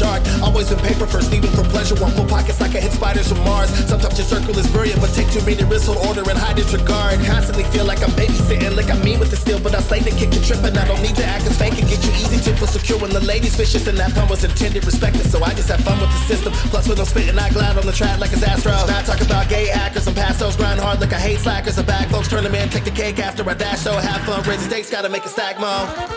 [0.02, 0.22] shark.
[0.42, 1.96] Always in paper first, even for pleasure.
[2.02, 3.70] One full pockets like I hit spiders from Mars.
[3.86, 7.22] Sometimes your circle is brilliant, but take too many risks, hold order and high disregard.
[7.26, 10.12] Constantly feel like I'm babysitting, like I mean with the steel, but I slay the
[10.12, 10.72] kick the trip and.
[10.82, 13.20] I don't need to act as fake and get you easy feel secure when the
[13.22, 15.26] ladies vicious and that pun was intended, respected.
[15.26, 16.54] So I just have fun with the system.
[16.70, 18.74] Plus when I'm spitting, I glide on the track like it's Astro.
[18.86, 21.76] Now I talk about gay actors and pastels, grind hard like I hate slackers.
[21.78, 23.80] The back folks turn them in, take the cake after I dash.
[23.80, 25.74] So have fun, raise the stakes, gotta make a stack mo.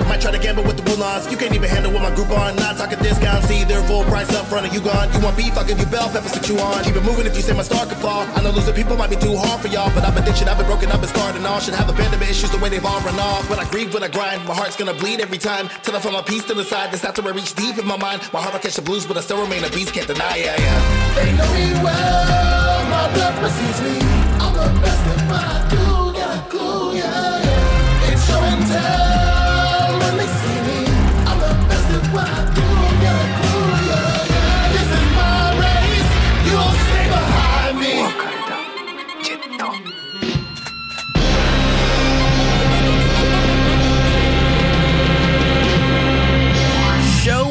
[0.06, 1.30] Might try to gamble with the Woolons.
[1.30, 2.56] You can't even handle what my group on.
[2.56, 3.73] Not talking discounts either.
[3.84, 5.12] Full price up front, and you gone.
[5.12, 5.56] You want beef?
[5.58, 6.82] I'll give you bell peppers to you on.
[6.82, 8.26] Keep it moving if you say my star could fall.
[8.34, 10.56] I know losing people might be too hard for y'all, but I've been ditching, I've
[10.56, 11.60] been broken, I've been scarred and all.
[11.60, 13.48] Should have abandonment issues the way they've all run off.
[13.50, 15.68] When I grieve, when I grind, my heart's gonna bleed every time.
[15.82, 16.92] Till I find my peace to the side.
[16.92, 18.22] That's after I reach deep in my mind.
[18.32, 19.92] My heart will catch the blues, but I still remain a beast.
[19.92, 21.14] Can't deny, yeah, yeah.
[21.14, 24.23] They know me well, my blood precedes me.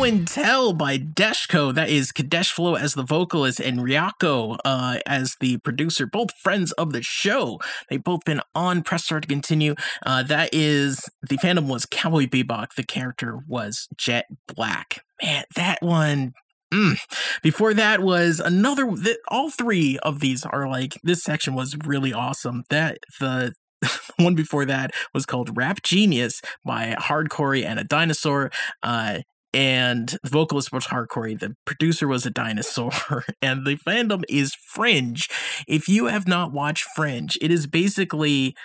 [0.03, 1.73] Show and Tell by Deshko.
[1.73, 6.05] That is Kadesh Flow as the vocalist and Ryako uh, as the producer.
[6.05, 7.59] Both friends of the show.
[7.89, 9.75] They've both been on Press Start to Continue.
[10.05, 12.73] Uh, that is, the fandom was Cowboy Bebop.
[12.75, 15.05] The character was Jet Black.
[15.21, 16.33] Man, that one.
[16.73, 16.97] Mm.
[17.41, 18.91] Before that was another.
[18.91, 22.63] th- All three of these are like this section was really awesome.
[22.69, 23.53] That the
[24.17, 28.51] one before that was called Rap Genius by Hardcore and a Dinosaur.
[28.81, 29.19] Uh,
[29.53, 31.39] and the vocalist was Hardcore.
[31.39, 32.91] The producer was a dinosaur,
[33.41, 35.27] and the fandom is Fringe.
[35.67, 38.55] If you have not watched Fringe, it is basically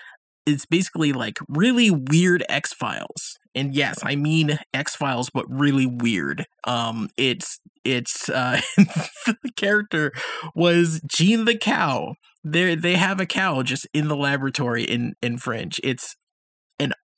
[0.47, 3.39] it's basically like really weird X Files.
[3.55, 6.47] And yes, I mean X Files, but really weird.
[6.66, 10.12] Um, it's it's uh, the character
[10.55, 12.15] was Gene the cow.
[12.44, 15.78] They they have a cow just in the laboratory in in Fringe.
[15.82, 16.16] It's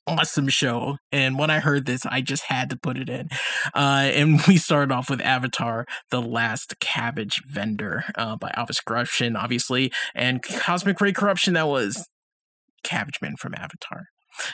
[0.07, 0.97] awesome show.
[1.11, 3.29] And when I heard this, I just had to put it in.
[3.73, 9.35] Uh, and we started off with Avatar, The Last Cabbage Vendor uh, by Office Corruption,
[9.35, 11.53] obviously, and Cosmic Ray Corruption.
[11.53, 12.07] That was
[12.83, 14.05] Cabbage Man from Avatar.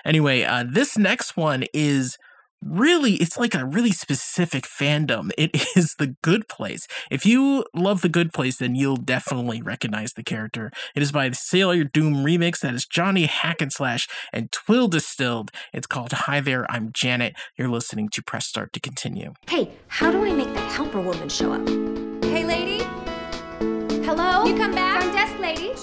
[0.03, 2.17] Anyway, uh, this next one is
[2.63, 8.01] really it's like a really specific fandom it is the good place if you love
[8.01, 12.15] the good place then you'll definitely recognize the character it is by the sailor doom
[12.15, 17.69] remix that is johnny hackenslash and twill distilled it's called hi there i'm janet you're
[17.69, 21.53] listening to press start to continue Hey, how do I make that helper woman show
[21.53, 21.67] up?
[22.25, 22.83] Hey, lady.
[24.03, 24.45] Hello?
[24.45, 25.01] You come back?
[25.01, 25.73] Front desk lady.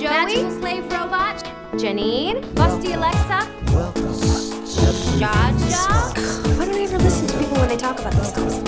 [0.00, 0.08] Joey?
[0.08, 1.42] Magical slave robot.
[1.72, 2.56] Janine?
[2.58, 4.15] Lusty Alexa?
[5.16, 6.12] Jaja?
[6.58, 8.62] Why don't I ever listen to people when they talk about themselves?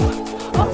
[0.55, 0.71] Oh,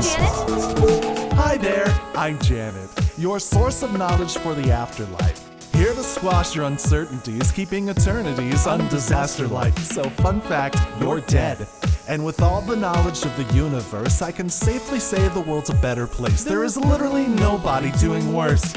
[0.00, 1.34] Janet?
[1.34, 5.42] Hi there, I'm Janet, your source of knowledge for the afterlife.
[5.74, 9.76] Here to squash your uncertainties, keeping eternities undisaster like.
[9.78, 11.66] So, fun fact, you're dead.
[12.08, 15.74] And with all the knowledge of the universe, I can safely say the world's a
[15.74, 16.44] better place.
[16.44, 18.72] There is literally nobody doing worse.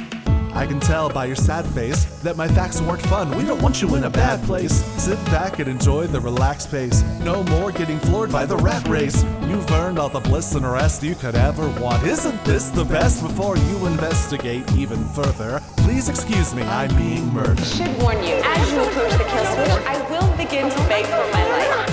[0.53, 3.35] I can tell by your sad face that my facts weren't fun.
[3.37, 4.73] We don't want you in a bad place.
[5.01, 7.03] Sit back and enjoy the relaxed pace.
[7.21, 9.23] No more getting floored by the rat race.
[9.47, 12.03] You've earned all the bliss and rest you could ever want.
[12.03, 13.21] Isn't this the best?
[13.21, 17.59] Before you investigate even further, please excuse me, I'm being murdered.
[17.65, 21.25] should warn you, as you approach the kill switch, I will begin to beg for
[21.31, 21.87] my life.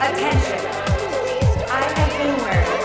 [0.00, 0.60] Attention.
[1.70, 2.84] I have been murdered.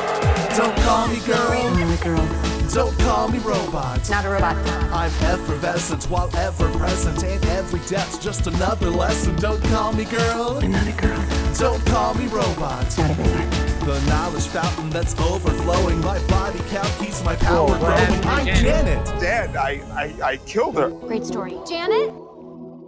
[0.57, 2.18] Don't call me girl.
[2.18, 2.28] girl.
[2.74, 4.08] Don't call me robot.
[4.12, 4.56] Not a robot.
[4.94, 9.36] I'm effervescent while ever present, and every death's just another lesson.
[9.38, 10.60] Don't call me girl.
[10.62, 11.26] I'm not a girl.
[11.58, 12.96] Don't call me robot.
[12.96, 13.70] Not a robot.
[13.86, 16.00] The knowledge fountain that's overflowing.
[16.02, 17.98] My body count keeps my power Whoa, growing.
[17.98, 19.06] happened I'm Janet?
[19.06, 19.20] Janet.
[19.20, 20.90] Dad, I, I, I killed her.
[20.91, 21.58] Great story.
[21.68, 22.14] Janet?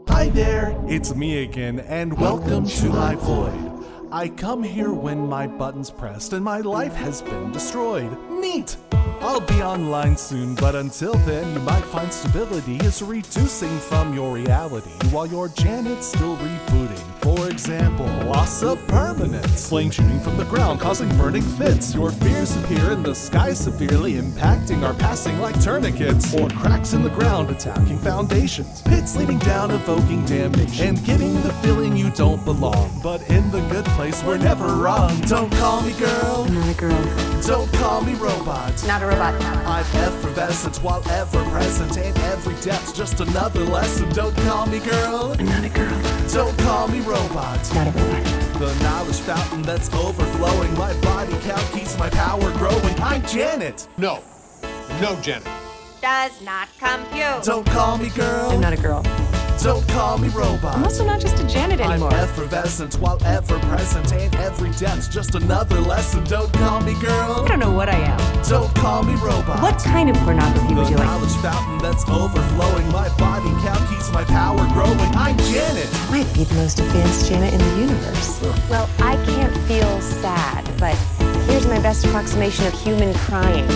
[0.10, 3.86] Hi there, it's me again, and welcome to my void.
[4.12, 8.16] I come here when my button's pressed and my life has been destroyed.
[8.30, 8.78] Neat!
[9.24, 14.34] I'll be online soon, but until then, you might find stability is reducing from your
[14.34, 16.98] reality while your Janet's still rebooting.
[17.22, 21.94] For example, loss of permanence, flame shooting from the ground causing burning fits.
[21.94, 27.04] Your fears appear in the sky severely impacting our passing like tourniquets, or cracks in
[27.04, 28.82] the ground attacking foundations.
[28.82, 33.00] Pits leading down, evoking damnation, and giving the feeling you don't belong.
[33.04, 35.22] But in the good place, we're never wrong.
[35.22, 36.46] Don't call me girl.
[36.46, 37.42] Not a girl.
[37.46, 38.84] Don't call me robot.
[38.88, 39.34] Not a robot.
[39.66, 44.10] I'm effervescent while ever present, and every depth's just another lesson.
[44.10, 45.36] Don't call me girl.
[45.38, 46.02] I'm not a girl.
[46.32, 47.60] Don't call me robot.
[47.74, 48.60] Not a robot.
[48.60, 50.74] The knowledge fountain that's overflowing.
[50.78, 53.00] My body count keeps my power growing.
[53.02, 53.88] I'm Janet.
[53.98, 54.24] No.
[55.02, 55.48] No, Janet.
[56.02, 57.44] Does not compute.
[57.44, 58.52] Don't call me girl.
[58.52, 59.04] I'm not a girl.
[59.60, 60.76] Don't call me robot.
[60.76, 62.10] I'm also not just a Janet anymore.
[62.12, 66.24] I'm effervescent while ever present, and every depth's just another lesson.
[66.24, 67.44] Don't call me girl.
[67.46, 68.18] I don't know what I am.
[68.50, 69.62] Don't call me robot.
[69.62, 71.06] What kind of pornography would The you like?
[71.06, 72.88] knowledge fountain that's overflowing.
[72.92, 74.98] My body count keeps my power growing.
[75.16, 75.88] I'm Janet.
[76.10, 78.42] I might be the most advanced Janet in the universe.
[78.68, 80.96] Well, I can't feel sad, but
[81.46, 83.68] here's my best approximation of human crying.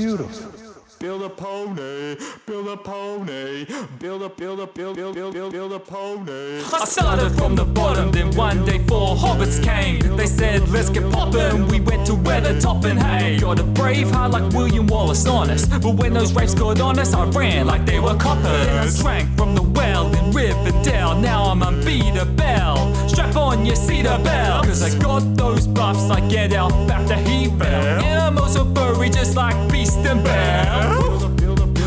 [0.00, 0.59] Beautiful.
[1.00, 2.14] Build a pony,
[2.44, 3.64] build a pony,
[3.98, 6.60] build a build a build build build build build a pony.
[6.74, 10.14] I started from the bottom, then one day four hobbits came.
[10.18, 11.68] They said, let's get poppin'.
[11.68, 13.38] We went to where the toppin', hey.
[13.40, 15.70] Got a brave heart like William Wallace, honest.
[15.70, 18.44] But when those rapes got on us, I ran like they were coppers.
[18.44, 21.18] Then I drank from the well in Rivendell.
[21.18, 23.08] Now I'm unbeatable.
[23.08, 24.66] Strap on your cedar belt.
[24.66, 28.02] Cause I got those buffs, I get out after he fell.
[28.04, 30.22] And I'm also furry just like Beast and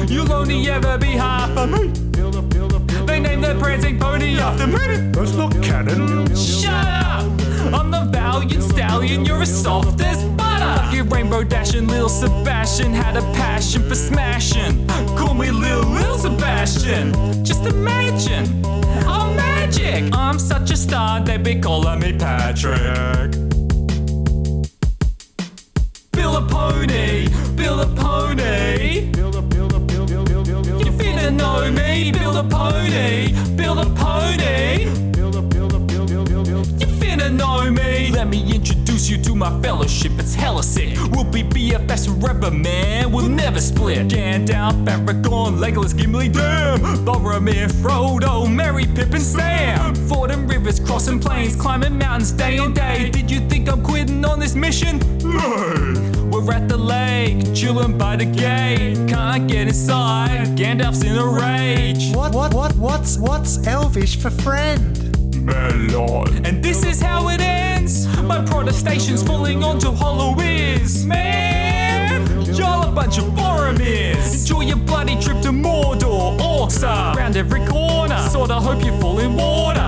[0.07, 1.87] You'll only ever be half of me.
[3.05, 5.11] They named their prancing pony after me.
[5.11, 6.35] That's not canon.
[6.35, 7.23] Shut up!
[7.73, 10.95] I'm the valiant stallion, you're as soft as butter.
[10.95, 14.87] Your rainbow dashing, Lil Sebastian had a passion for smashing.
[15.17, 17.13] Call me Lil Lil Sebastian.
[17.43, 18.63] Just imagine,
[19.07, 20.13] I'm magic.
[20.13, 23.52] I'm such a star, they be calling me Patrick.
[26.53, 29.09] Bill a pony, Bill a pony.
[30.85, 34.83] You finna know me, build a pony, build a pony.
[36.79, 38.11] You finna know me.
[38.11, 40.11] Let me introduce you to my fellowship.
[40.19, 40.95] It's hella sick.
[41.11, 43.11] We'll be BFFs forever, man.
[43.11, 44.07] We'll never split.
[44.07, 46.79] Gandalf, Aragorn, Legolas, Gimli, damn.
[47.03, 49.95] Boromir, Frodo, Merry, Pip, and Sam.
[49.95, 53.09] Fording rivers, crossing plains, climbing mountains day and day.
[53.09, 54.99] Did you think I'm quitting on this mission?
[55.23, 56.29] No.
[56.31, 59.09] We're at the lake, chilling by the gate.
[59.09, 60.55] Can't get inside.
[60.55, 62.15] Gandalf's in a rage.
[62.15, 64.99] What, what, what, what's, what's Elvish for friend?
[65.43, 66.45] Mellon.
[66.45, 67.62] And this is how it ends.
[67.83, 71.05] My protestation's falling onto hollow ears.
[71.05, 74.39] Man, y'all a bunch of Boromirs.
[74.39, 76.39] Enjoy your bloody trip to Mordor.
[76.39, 78.17] Orcs around every corner.
[78.29, 79.81] Sorta hope you fall in water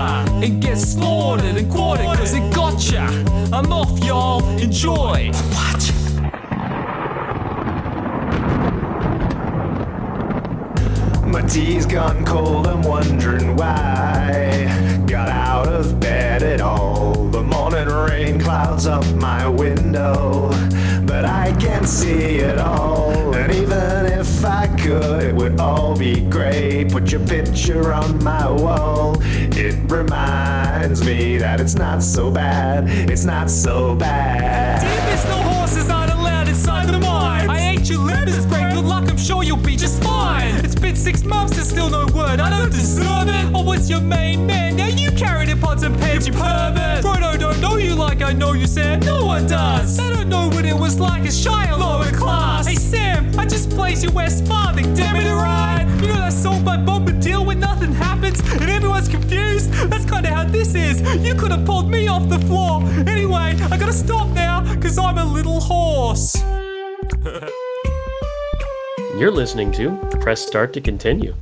[0.44, 3.06] and get slaughtered and quartered cause it gotcha.
[3.50, 4.46] I'm off, y'all.
[4.58, 5.30] Enjoy.
[5.32, 5.95] What?
[11.36, 15.04] My tea's gone cold, I'm wondering why.
[15.06, 17.12] Got out of bed at all.
[17.28, 20.48] The morning rain clouds up my window,
[21.04, 23.34] but I can't see it all.
[23.34, 26.90] And even if I could, it would all be great.
[26.90, 29.18] Put your picture on my wall.
[29.20, 32.88] It reminds me that it's not so bad.
[33.10, 34.82] It's not so bad.
[35.12, 37.50] It's no horses aren't allowed inside the mine.
[37.50, 40.54] I ate your letters, break good luck, sure you'll be just fine.
[40.64, 43.46] It's been six months, and still no word, I don't deserve it.
[43.56, 47.04] I was your main man, now you carried in pots and pans, you pervert.
[47.04, 49.96] Frodo don't know you like I know you, Sam, no one does.
[49.96, 52.68] They don't know what it was like as Shire lower class.
[52.68, 55.88] Hey Sam, I just placed you West Farthing, damn it, alright.
[56.00, 59.72] You know that song by Bombadil when nothing happens and everyone's confused?
[59.90, 61.00] That's kinda how this is.
[61.26, 62.80] You could have pulled me off the floor.
[63.08, 66.36] Anyway, I gotta stop now, cause I'm a little horse.
[69.18, 71.34] You're listening to Press Start to Continue.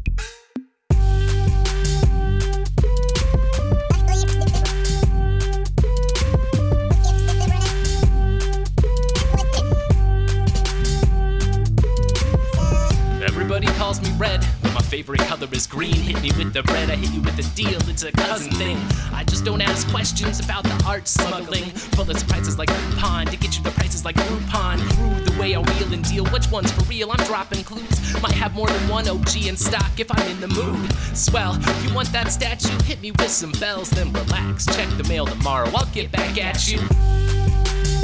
[14.95, 15.97] Favorite color is green.
[15.97, 17.81] Hit me with the red, I hit you with the deal.
[17.91, 18.79] It's a cousin thing.
[19.13, 21.65] I just don't ask questions about the art smuggling.
[21.97, 24.79] Full of surprises like Groupon to get you the prices like Groupon.
[24.95, 26.25] Crude the way I wheel and deal.
[26.27, 27.11] Which one's for real?
[27.11, 28.23] I'm dropping clues.
[28.23, 30.93] Might have more than one OG in stock if I'm in the mood.
[31.17, 32.79] Swell, you want that statue?
[32.85, 34.65] Hit me with some bells, then relax.
[34.77, 35.69] Check the mail tomorrow.
[35.75, 36.79] I'll get back at you.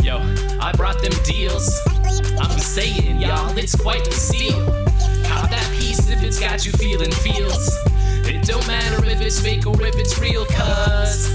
[0.03, 0.19] Yo,
[0.61, 1.71] I brought them deals.
[2.41, 4.59] I'm saying, y'all, it's quite the steal.
[5.29, 7.77] Cop that piece if it's got you feeling feels.
[8.29, 11.29] It don't matter if it's fake or if it's real, cuz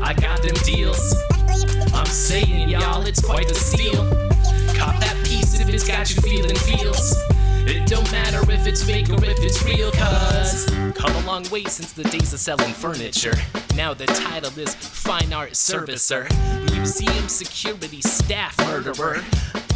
[0.00, 1.16] I got them deals.
[1.92, 4.04] I'm saying, y'all, it's quite the steal.
[4.78, 7.16] Cop that piece if it's got you feeling feels.
[7.66, 11.64] It don't matter if it's fake or if it's real, cuz come a long way
[11.64, 13.36] since the days of selling furniture.
[13.74, 16.24] Now the title is Fine Art Servicer,
[16.72, 19.24] Museum Security Staff Murderer.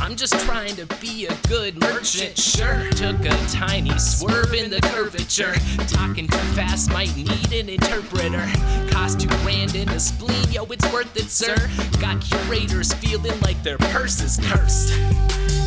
[0.01, 2.89] I'm just trying to be a good merchant, sure.
[2.93, 5.55] Took a tiny swerve in the curvature.
[5.87, 8.47] Talking too fast might need an interpreter.
[8.91, 11.57] Cost two grand in a spleen, yo, it's worth it, sir.
[12.01, 14.97] Got curators feeling like their purse is cursed.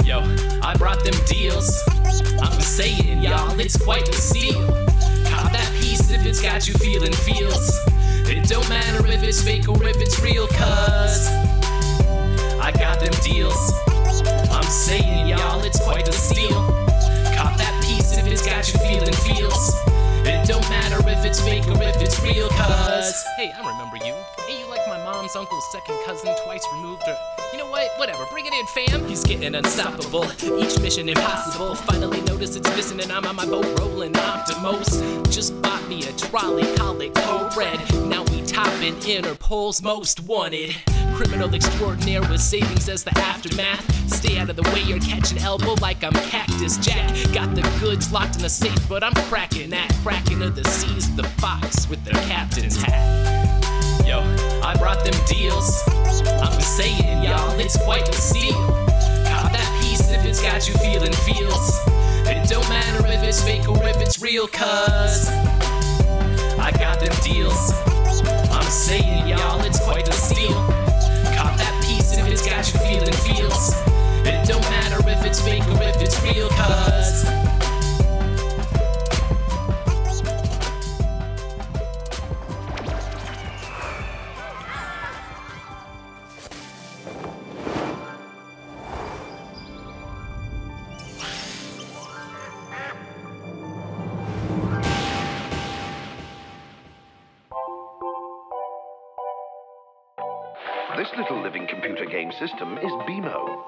[0.05, 0.19] Yo,
[0.63, 1.81] I brought them deals.
[2.41, 4.65] I'm saying, y'all, it's quite the steal.
[5.29, 7.77] Cop that piece if it's got you feeling feels.
[8.27, 11.27] It don't matter if it's fake or if it's real, cuz
[12.59, 13.90] I got them deals.
[14.51, 16.61] I'm saying, y'all, it's quite a steal.
[17.35, 19.75] Cop that piece if it's got you feeling feels.
[20.23, 23.25] It don't matter if it's fake or if it's real, cuz.
[23.37, 24.13] Hey, I remember you.
[24.47, 24.60] Hey,
[25.35, 27.15] uncle's second cousin twice removed, or
[27.51, 27.89] you know what?
[27.97, 29.07] Whatever, bring it in, fam.
[29.07, 30.25] He's getting unstoppable.
[30.59, 31.75] Each mission impossible.
[31.75, 35.01] Finally notice it's missing, and I'm on my boat rolling Optimus
[35.33, 37.79] Just bought me a trolley, call it Code Red.
[38.07, 40.75] Now we topping Interpol's most wanted.
[41.13, 44.09] Criminal extraordinaire with savings as the aftermath.
[44.11, 47.09] Stay out of the way, you're catching elbow like I'm Cactus Jack.
[47.33, 49.93] Got the goods locked in the safe, but I'm cracking that.
[50.03, 53.70] Cracking of the seas, the fox with the captain's hat.
[54.11, 54.19] Yo,
[54.61, 55.81] I brought them deals.
[56.43, 58.59] I'm saying, y'all, it's quite the steal.
[59.23, 61.79] Cop that piece if it's got you feeling feels.
[62.27, 65.29] It don't matter if it's fake or if it's real, cuz
[66.59, 67.71] I got them deals.
[68.51, 70.59] I'm saying, y'all, it's quite the steal.
[71.31, 73.71] Cop that piece if it's got you feeling feels.
[74.27, 77.60] It don't matter if it's fake or if it's real, cuz.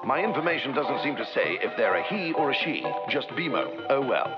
[0.06, 3.86] My information doesn't seem to say if they're a he or a she, just BMO.
[3.88, 4.28] Oh well.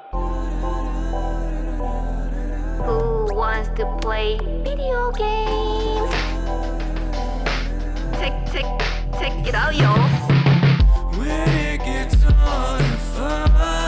[2.85, 6.11] Who wants to play video games?
[8.17, 8.67] Tick, tick,
[9.19, 9.93] tick it out, yo.
[11.19, 13.86] When it gets hard to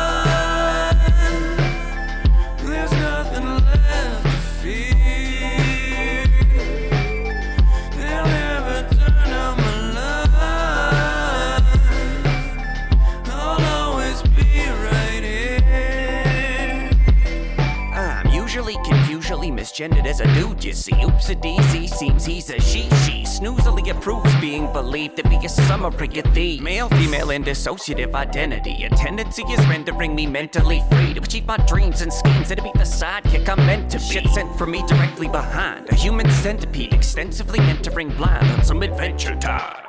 [19.78, 20.94] misgendered as a dude, you see.
[21.04, 23.24] Oops a daisy, seems he's a she, she.
[23.24, 25.48] Snoozily approves being believed to be a
[25.84, 28.84] of the male, female, and dissociative identity.
[28.84, 32.72] A tendency is rendering me mentally free to achieve my dreams and schemes to be
[32.74, 34.04] the sidekick I'm meant to be.
[34.04, 35.88] Shit sent for me directly behind.
[35.90, 39.84] A human centipede extensively entering blind on some adventure time.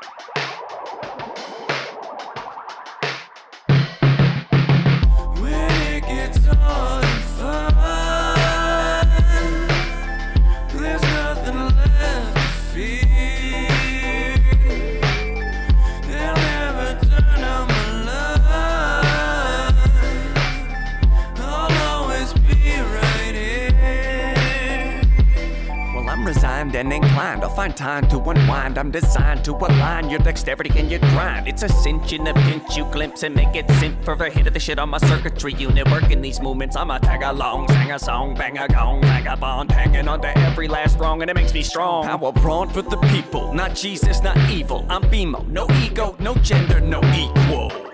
[27.59, 28.77] Find time to unwind.
[28.77, 31.45] I'm designed to align your dexterity and your grind.
[31.45, 34.47] It's a cinch in a pinch you glimpse and make it simp for the hit
[34.47, 35.91] of the shit on my circuitry unit.
[35.91, 40.07] Working these movements, I'm a tag along, sing a song, bang a gong, vagabond, hanging
[40.07, 42.05] on to every last wrong, and it makes me strong.
[42.05, 44.85] I Power brawn for the people, not Jesus, not evil.
[44.87, 47.88] I'm BMO, no ego, no gender, no equal.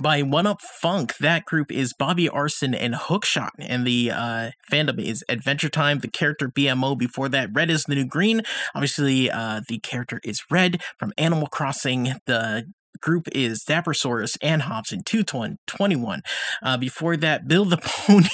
[0.00, 1.16] By One Up Funk.
[1.18, 5.98] That group is Bobby Arson and Hookshot, and the uh, fandom is Adventure Time.
[5.98, 8.42] The character BMO before that, Red is the New Green.
[8.74, 12.14] Obviously, uh, the character is Red from Animal Crossing.
[12.26, 12.66] The
[13.00, 16.22] group is Dappersaurus and Hobson, 221.
[16.62, 18.28] Uh, before that, Bill the Pony,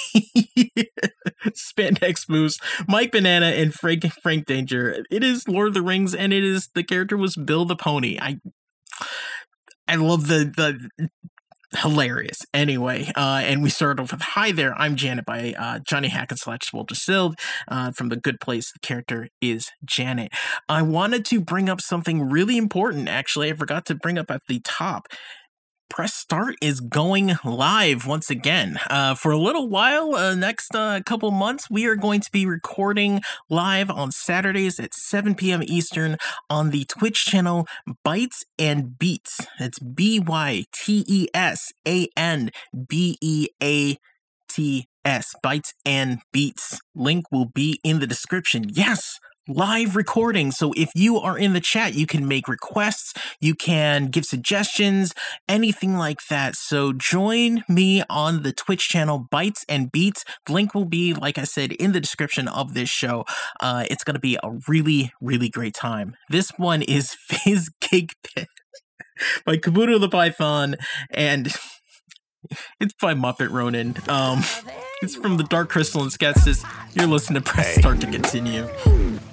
[1.49, 5.03] Spandex Moose, Mike Banana, and Frank Frank Danger.
[5.09, 8.17] It is Lord of the Rings, and it is the character was Bill the Pony.
[8.19, 8.39] I
[9.87, 11.09] I love the the
[11.77, 12.39] hilarious.
[12.53, 16.39] Anyway, uh, and we started off with "Hi there, I'm Janet" by uh, Johnny Hackett
[16.39, 17.35] slash Walter Sild
[17.67, 18.71] uh, from The Good Place.
[18.71, 20.31] The character is Janet.
[20.69, 23.07] I wanted to bring up something really important.
[23.07, 25.07] Actually, I forgot to bring up at the top.
[25.89, 28.79] Press Start is going live once again.
[28.89, 32.45] Uh, for a little while, uh, next uh, couple months, we are going to be
[32.45, 35.61] recording live on Saturdays at 7 p.m.
[35.63, 36.17] Eastern
[36.49, 37.67] on the Twitch channel
[38.05, 39.45] Bytes and Beats.
[39.59, 42.49] It's B Y T E S A N
[42.87, 43.97] B E A
[44.49, 45.35] T S.
[45.43, 46.79] Bytes and Beats.
[46.95, 48.65] Link will be in the description.
[48.69, 49.19] Yes!
[49.47, 50.49] Live recording.
[50.51, 55.13] So if you are in the chat, you can make requests, you can give suggestions,
[55.47, 56.55] anything like that.
[56.55, 60.25] So join me on the Twitch channel Bytes and Beats.
[60.49, 63.23] Link will be, like I said, in the description of this show.
[63.61, 66.15] Uh, it's going to be a really, really great time.
[66.31, 68.47] This one is Fizz Cake Pit
[69.45, 70.75] by Kabuto the Python
[71.11, 71.53] and
[72.79, 73.95] it's by Muppet Ronin.
[74.09, 74.43] Um,
[75.03, 76.65] it's from the Dark Crystal and Sketches.
[76.93, 78.67] You're listening to Press Start to Continue.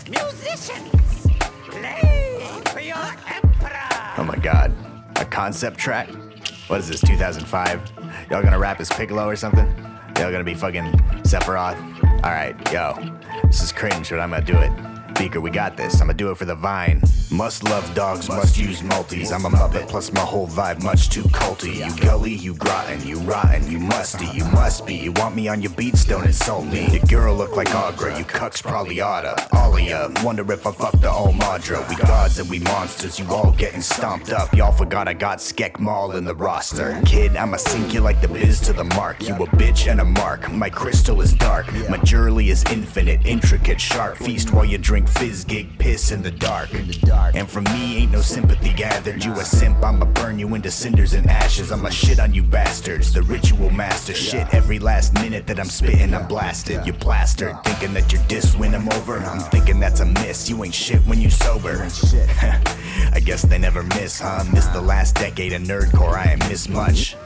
[0.09, 1.29] Musicians,
[1.69, 3.89] play for your emperor.
[4.19, 4.73] Oh my god.
[5.17, 6.09] A concept track?
[6.67, 7.93] What is this, 2005?
[8.31, 9.67] Y'all gonna rap as Piccolo or something?
[10.19, 10.91] Y'all gonna be fucking
[11.23, 11.79] Sephiroth?
[12.25, 12.97] Alright, yo.
[13.45, 14.92] This is cringe, but I'm gonna do it.
[15.15, 16.01] Beaker, we got this.
[16.01, 17.03] I'ma do it for the vine.
[17.31, 19.33] Must love dogs, must use multis.
[19.33, 21.77] I'm a muppet, plus my whole vibe much too culty.
[21.77, 24.97] You gully, you grotten, you rotten, you musty, you must be.
[24.97, 26.89] You want me on your beats, don't insult me.
[26.89, 29.37] Your girl look like Aughra, you cucks probably oughta.
[29.79, 31.89] Ya, wonder if I fucked the old Madra.
[31.89, 34.55] We gods and we monsters, you all getting stomped up.
[34.55, 37.01] Y'all forgot I got Skek Mall in the roster.
[37.05, 39.27] Kid, I'ma sink you like the biz to the mark.
[39.27, 40.53] You a bitch and a mark.
[40.53, 44.19] My crystal is dark, my jewelry is infinite, intricate, sharp.
[44.19, 46.71] Feast while you drink fizz gig piss in the dark.
[47.35, 49.25] And from me ain't no sympathy gathered.
[49.25, 51.73] You a simp, I'ma burn you into cinders and ashes.
[51.73, 53.13] I'ma shit on you bastards.
[53.13, 54.53] The ritual master shit.
[54.55, 56.87] Every last minute that I'm spitting, I'm blasted.
[56.87, 59.19] You plastered, thinking that your diss win 'em over.
[59.19, 60.49] I'm thinking that's a miss.
[60.49, 61.83] You ain't shit when you sober.
[63.13, 64.45] I guess they never miss, huh?
[64.53, 66.15] Miss the last decade of nerdcore.
[66.15, 67.17] I ain't miss much.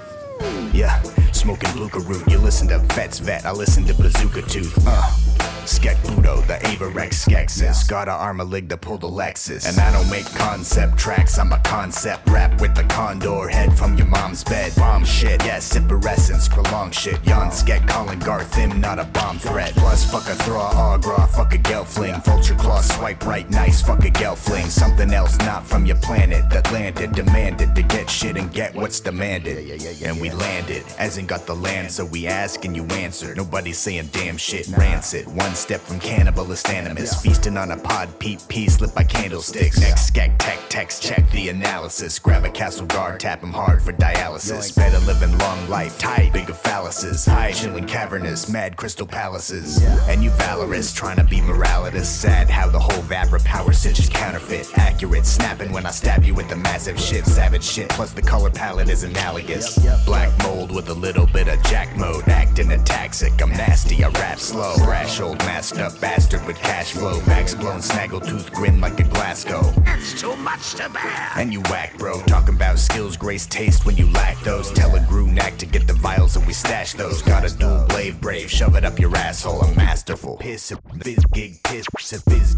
[0.73, 1.01] Yeah,
[1.33, 2.27] smoking Bluka root.
[2.31, 4.77] You listen to Vets Vet, I listen to Bazooka Tooth.
[4.87, 5.36] Uh.
[5.67, 7.89] Skek Budo, the Avarex Skexis.
[7.89, 9.69] Got an arm a Armalig to pull the Lexus.
[9.69, 13.97] And I don't make concept tracks, I'm a concept rap with the condor head from
[13.97, 14.75] your mom's bed.
[14.77, 17.19] Bomb shit, yeah, Sipperescence, prolong shit.
[17.25, 19.73] Yon Skek calling Garth him, not a bomb threat.
[19.73, 22.25] Plus, fuck a thraw, agra, fuck a gelfling.
[22.25, 24.67] Vulture claw, swipe right, nice, fuck a gelfling.
[24.67, 29.01] Something else not from your planet that landed, demanded to get shit and get what's
[29.01, 29.83] demanded.
[30.03, 33.35] And we landed, as in got the land, so we ask and you answer.
[33.35, 35.27] Nobody's saying damn shit, rancid.
[35.27, 39.81] One step from cannibalist animus, feasting on a pod peep piece lit by candlesticks.
[39.81, 42.19] Next skek tech text, check the analysis.
[42.19, 44.77] Grab a castle guard, tap him hard for dialysis.
[44.77, 47.27] Better living long life, tight, bigger phalluses.
[47.29, 49.83] High chilling cavernous, mad crystal palaces.
[50.09, 52.05] And you valorous, trying to be moralitas.
[52.05, 54.69] Sad how the whole Vapor power cinch is counterfeit.
[54.79, 57.25] Accurate, snapping when I stab you with the massive shit.
[57.25, 59.79] Savage shit, plus the color palette is analogous.
[60.05, 62.29] Black mold with a little bit of jack mode.
[62.29, 64.75] Acting a taxic, I'm nasty, I rap slow.
[64.85, 67.21] Brash old masked up bastard with cash flow.
[67.25, 69.63] Backs blown, snaggletooth grin like a Glasgow.
[69.85, 71.31] That's too much to bear.
[71.37, 72.21] And you whack, bro.
[72.23, 74.73] Talking about skills, grace, taste when you lack those.
[74.73, 77.23] Tell a grew knack to get the vials and we stash those.
[77.23, 79.65] Got a dual blade brave, shove it up your asshole.
[79.65, 80.37] I'm masterful.
[80.39, 82.57] Piss, fizz, gig, piss, fizz, fizz,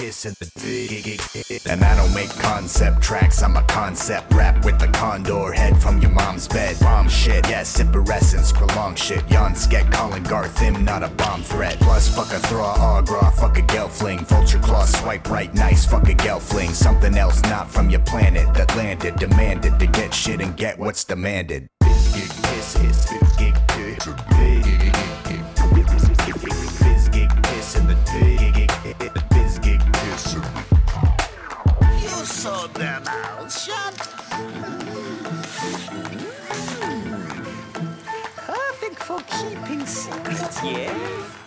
[0.00, 4.88] piss, and the And I don't make concept tracks, I'm a concept rap with the
[4.88, 6.78] condor head from your mom's bed.
[6.80, 9.22] Bomb shit, yeah, Sipperescence, prolong shit.
[9.30, 11.78] Yon get calling Garth him, not a bomb threat.
[11.80, 14.26] Plus, fuck a thraw, agra, fuck a gelfling.
[14.26, 16.70] Vulture claw, swipe right, nice, fuck a gelfling.
[16.70, 21.04] Something else not from your planet that landed, demanded to get shit and get what's
[21.04, 21.68] demanded.
[21.82, 23.10] Fizz gig piss, hiss,
[39.10, 41.40] for keeping secrets, yeah?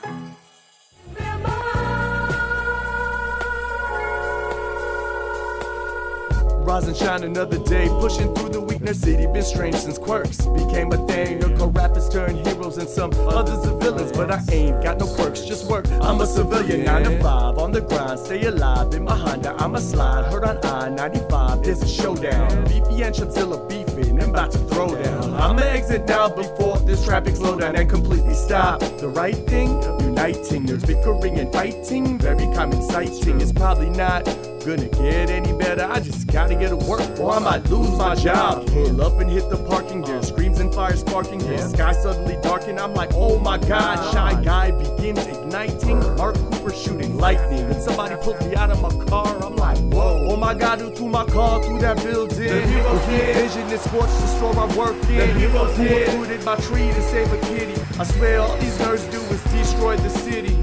[6.64, 7.88] rise and shine another day.
[8.00, 11.40] Pushing through the weakness city, been strange since quirks became a thing.
[11.40, 15.42] Nerdcore rappers turn heroes and some others are villains, but I ain't got no quirks,
[15.42, 15.86] just work.
[16.02, 19.56] I'm a civilian, nine to five on the grind, stay alive in my Honda.
[19.60, 21.64] I'm a slide, heard on I 95.
[21.64, 22.64] There's a showdown.
[22.64, 25.23] Beefy and Chanzilla beefing, I'm about to throw down.
[25.44, 28.80] I'ma exit now before this traffic slow down and completely stop.
[28.80, 30.66] The right thing, uniting.
[30.66, 33.42] There's bickering and fighting, very common sighting.
[33.42, 34.26] It's probably not
[34.66, 35.84] gonna get any better.
[35.84, 38.66] I just gotta get to work or I might lose my job.
[38.68, 41.40] Pull up and hit the parking gear, screams and fire sparking.
[41.40, 42.80] The sky suddenly darkened.
[42.80, 44.00] I'm like, oh my god.
[44.00, 44.12] Ah.
[44.14, 46.00] Shy guy begins igniting.
[46.18, 47.60] Mark Cooper shooting lightning.
[47.60, 49.28] And somebody pulls me out of my car.
[49.44, 50.28] I'm like, whoa.
[50.30, 52.40] Oh my god, who threw my car through that building?
[52.40, 53.36] The heroes did.
[53.36, 55.18] Vision is scorched the store I work in.
[55.18, 56.08] The heroes who did.
[56.08, 57.82] uprooted my tree to save a kitty.
[58.00, 60.58] I swear all these nerds do is destroy the city.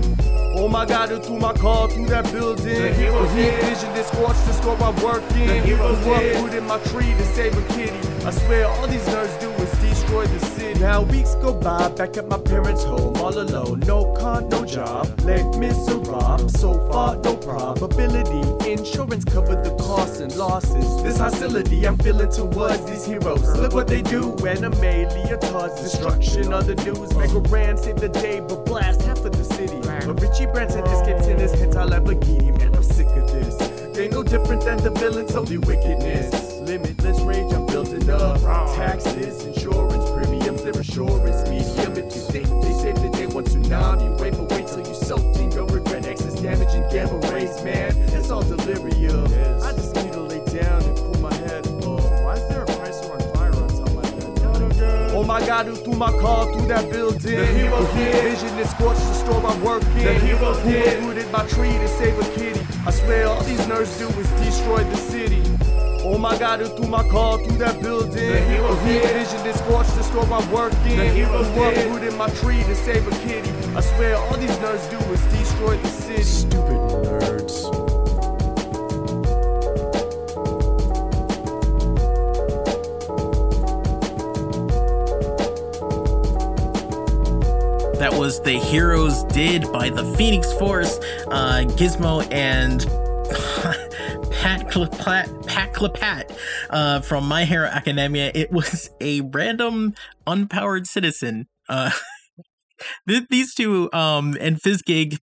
[0.62, 2.66] Oh my god, who threw my car through that building?
[2.66, 3.64] The heroes The heat did.
[3.64, 5.46] vision that scorched the store I work in.
[5.48, 6.36] The heroes Who did.
[6.36, 7.96] uprooted my tree to save a kitty.
[8.26, 10.49] I swear all these nerds do is destroy the city.
[10.80, 13.80] Now weeks go by, back at my parents' home, all alone.
[13.80, 16.48] No car, no job, let miserable.
[16.48, 18.70] So far, no probability.
[18.70, 21.02] Insurance covered the costs and losses.
[21.02, 23.46] This hostility I'm feeling towards these heroes.
[23.58, 27.14] Look what they do, when anime leotards, destruction on the news.
[27.14, 29.78] Mega Ran saved the day, but blast half of the city.
[29.82, 32.56] But Richie Branson escapes in his hentai Lamborghini.
[32.58, 33.54] Man, I'm sick of this.
[33.94, 36.58] They no different than the villains, only wickedness.
[36.62, 38.40] Limitless rage, I'm building up.
[38.74, 39.89] Taxes, insurance,
[40.72, 41.48] their assurance.
[41.48, 44.18] Medium, if you think they saved the day, one tsunami.
[44.20, 46.06] Wait, but wait till you soaked in your regret.
[46.06, 47.92] Excess damage and gamma rays, man.
[48.14, 49.26] It's all delirium.
[49.62, 51.66] I just need to lay down and cool my head.
[51.82, 55.10] Oh, why is there a price on fire on top of my head?
[55.12, 57.20] Oh my god, who threw my car through that building?
[57.36, 58.22] The heroes did.
[58.22, 60.04] Vision that scorched the store I work in.
[60.04, 60.98] The heroes Who did.
[60.98, 62.60] uprooted my tree to save a kitty.
[62.86, 65.42] I swear all these nerds do is destroy the city.
[66.12, 68.10] Oh my god, who threw my car through that building?
[68.14, 69.02] The heroes Who did.
[69.02, 70.98] Vision that scorched the store I work in.
[70.98, 71.86] The heroes Who did.
[71.86, 73.48] uprooted my tree to save a kitty.
[73.76, 76.22] I swear all these nerds do is destroy the city.
[76.24, 77.70] Stupid nerds.
[88.00, 92.80] That was The Heroes Did by the Phoenix Force, uh, Gizmo and
[94.32, 96.36] Pat Clapat, Pat Clapat
[96.70, 98.30] uh, from My Hero Academia.
[98.34, 99.94] It was a random
[100.26, 101.48] unpowered citizen.
[101.68, 101.90] Uh,
[103.08, 105.18] th- these two um, and Fizzgig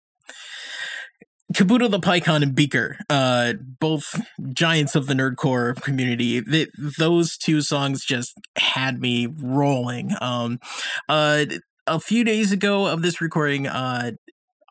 [1.54, 4.20] Kabuto the Python and Beaker, uh, both
[4.52, 6.42] giants of the nerdcore community.
[6.42, 10.12] Th- those two songs just had me rolling.
[10.20, 10.60] Um,
[11.08, 11.46] uh,
[11.88, 14.14] a few days ago of this recording, uh,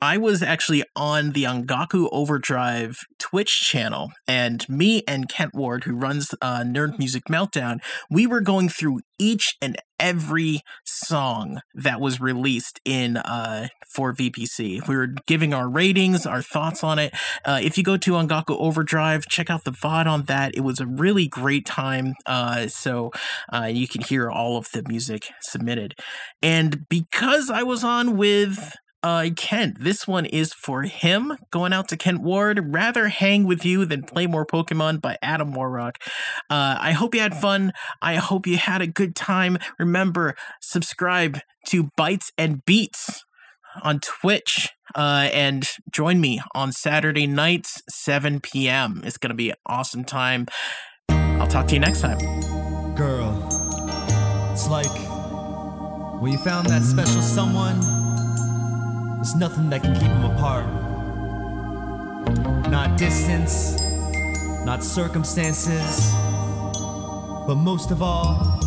[0.05, 5.95] I was actually on the Angaku Overdrive Twitch channel, and me and Kent Ward, who
[5.95, 7.79] runs uh, Nerd Music Meltdown,
[8.11, 14.87] we were going through each and every song that was released in uh, for VPC.
[14.87, 17.15] We were giving our ratings, our thoughts on it.
[17.47, 20.55] Uh, if you go to Angaku Overdrive, check out the VOD on that.
[20.55, 22.13] It was a really great time.
[22.27, 23.11] Uh, so
[23.51, 25.95] uh, you can hear all of the music submitted.
[26.43, 28.75] And because I was on with
[29.05, 31.37] uh, Kent, this one is for him.
[31.51, 32.73] Going out to Kent Ward.
[32.73, 35.99] Rather hang with you than play more Pokemon by Adam Warrock.
[36.49, 37.75] Uh, I hope you had fun.
[38.01, 39.59] I hope you had a good time.
[39.79, 43.27] Remember, subscribe to Bytes and Beats
[43.83, 44.71] on Twitch.
[44.95, 49.03] Uh, and join me on Saturday nights, 7 p.m.
[49.05, 50.47] It's going to be an awesome time.
[51.11, 52.19] I'll talk to you next time.
[52.95, 53.47] Girl,
[54.53, 54.87] it's like
[56.23, 58.04] when you found that special someone,
[59.25, 60.67] there's nothing that can keep them apart.
[62.71, 63.81] Not distance,
[64.67, 66.13] not circumstances,
[67.47, 68.61] but most of all,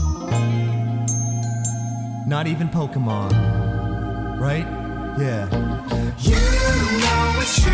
[2.25, 3.29] not even Pokemon.
[4.39, 4.65] Right?
[5.19, 5.45] Yeah.
[6.17, 7.71] You know it's true,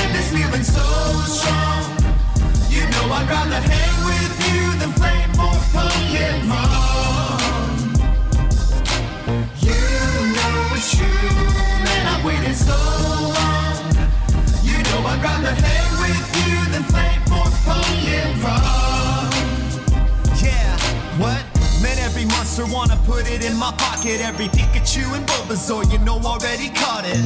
[0.00, 0.80] and this feeling so
[1.26, 1.84] strong.
[2.70, 6.79] You know I'd rather hang with you than play more Pokemon.
[15.20, 15.79] You the I'd
[23.30, 24.20] it in my pocket.
[24.20, 27.22] Every Pikachu and Bulbasaur, you know already caught it.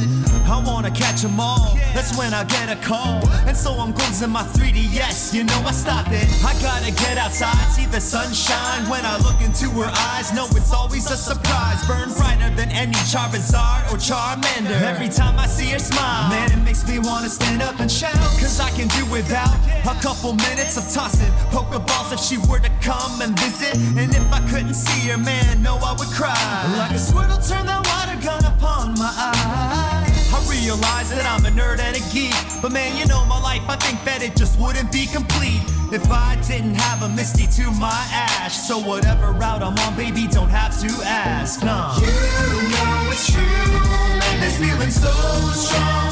[0.47, 3.19] I wanna catch 'em all, that's when I get a call.
[3.47, 6.27] And so I'm closing my 3DS, you know I stop it.
[6.45, 8.87] I gotta get outside, see the sunshine.
[8.89, 11.83] When I look into her eyes, know it's always a surprise.
[11.87, 14.79] Burn brighter than any Charizard or Charmander.
[14.81, 18.13] Every time I see her smile, man, it makes me wanna stand up and shout.
[18.39, 22.71] Cause I can do without a couple minutes of tossing Pokeballs if she were to
[22.81, 23.75] come and visit.
[23.97, 26.35] And if I couldn't see her, man, no, I would cry.
[26.77, 30.05] Like a squirtle, turn that water gun upon my eye.
[30.33, 32.35] I realize that I'm a nerd and a geek.
[32.61, 35.61] But man, you know my life, I think that it just wouldn't be complete
[35.91, 38.55] if I didn't have a Misty to my Ash.
[38.55, 41.63] So whatever route I'm on, baby, don't have to ask.
[41.63, 41.95] Nah.
[41.99, 45.13] You know it's true, and this feeling so
[45.53, 46.11] strong.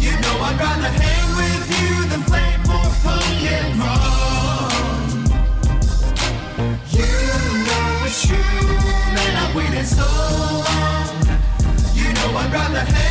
[0.00, 4.17] You know I'd rather hang with you than play more Pokemon.
[9.88, 11.36] I've so long.
[11.94, 13.07] You know I'd rather hang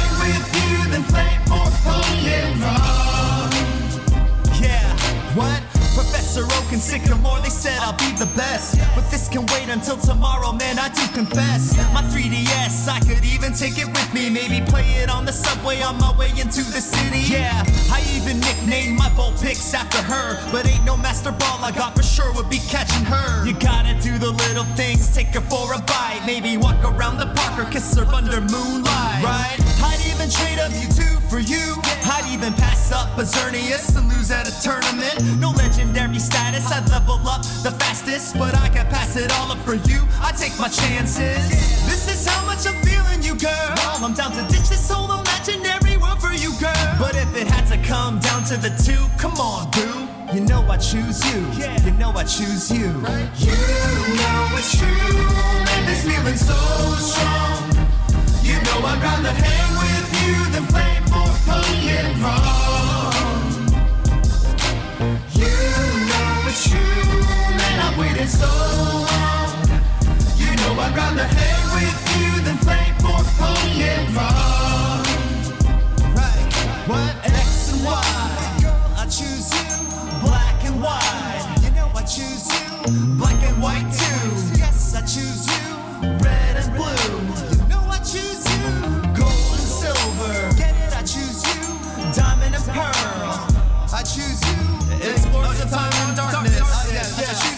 [6.44, 8.78] Oak and Sycamore, they said I'll be the best.
[8.96, 11.76] But this can wait until tomorrow, man, I do confess.
[11.94, 14.30] My 3DS, I could even take it with me.
[14.30, 17.34] Maybe play it on the subway on my way into the city.
[17.34, 20.38] Yeah, I even nicknamed my ball picks after her.
[20.52, 23.46] But ain't no Master Ball I got for sure would be catching her.
[23.46, 26.22] You gotta do the little things, take her for a bite.
[26.26, 29.24] Maybe walk around the park or kiss her under moonlight.
[29.24, 29.67] Right?
[30.18, 31.78] Even trade a Mewtwo for you.
[32.10, 35.14] I'd even pass up a Xerneas and lose at a tournament.
[35.40, 38.34] No legendary status, I'd level up the fastest.
[38.34, 40.02] But I could pass it all up for you.
[40.20, 41.38] I take my chances.
[41.86, 43.76] This is how much I'm feeling you, girl.
[44.02, 46.74] I'm down to ditch this whole imaginary world for you, girl.
[46.98, 50.34] But if it had to come down to the two, come on, boo.
[50.34, 51.46] You know I choose you.
[51.86, 52.90] You know I choose you.
[53.38, 53.54] You
[54.18, 55.14] know it's true.
[55.70, 56.58] Man, this feeling so
[56.98, 57.67] strong.
[58.86, 63.14] I'd rather hang with you than play more Pokemon.
[65.34, 65.56] You
[66.10, 67.10] know it's true,
[67.58, 67.78] man.
[67.80, 69.50] I've waited so long.
[70.38, 75.06] You know I'd rather hang with you than play more Pokemon.
[76.16, 76.46] Right?
[76.88, 77.14] What?
[77.26, 77.92] X and Y.
[78.62, 79.70] Girl, I choose you.
[80.22, 81.46] Black and white.
[81.64, 82.68] You know I choose you.
[83.18, 84.60] Black and white too.
[84.60, 85.67] Yes, I choose you.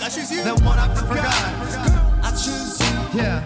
[0.10, 0.44] I choose, I choose you.
[0.44, 1.14] The one I forgot.
[1.14, 2.86] Girl, I choose you.
[3.19, 3.45] Yeah.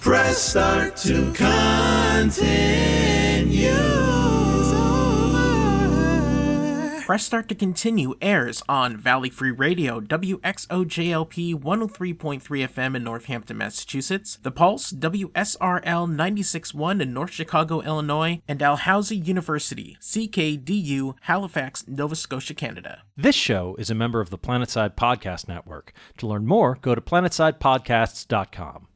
[0.00, 1.32] Press start to
[2.22, 2.62] continue.
[7.04, 14.38] Press Start to Continue airs on Valley Free Radio, WXOJLP 103.3 FM in Northampton, Massachusetts,
[14.40, 22.54] The Pulse, WSRL 96.1 in North Chicago, Illinois, and Dalhousie University, CKDU, Halifax, Nova Scotia,
[22.54, 23.02] Canada.
[23.16, 25.92] This show is a member of the Planetside Podcast Network.
[26.18, 28.86] To learn more, go to planetsidepodcasts.com.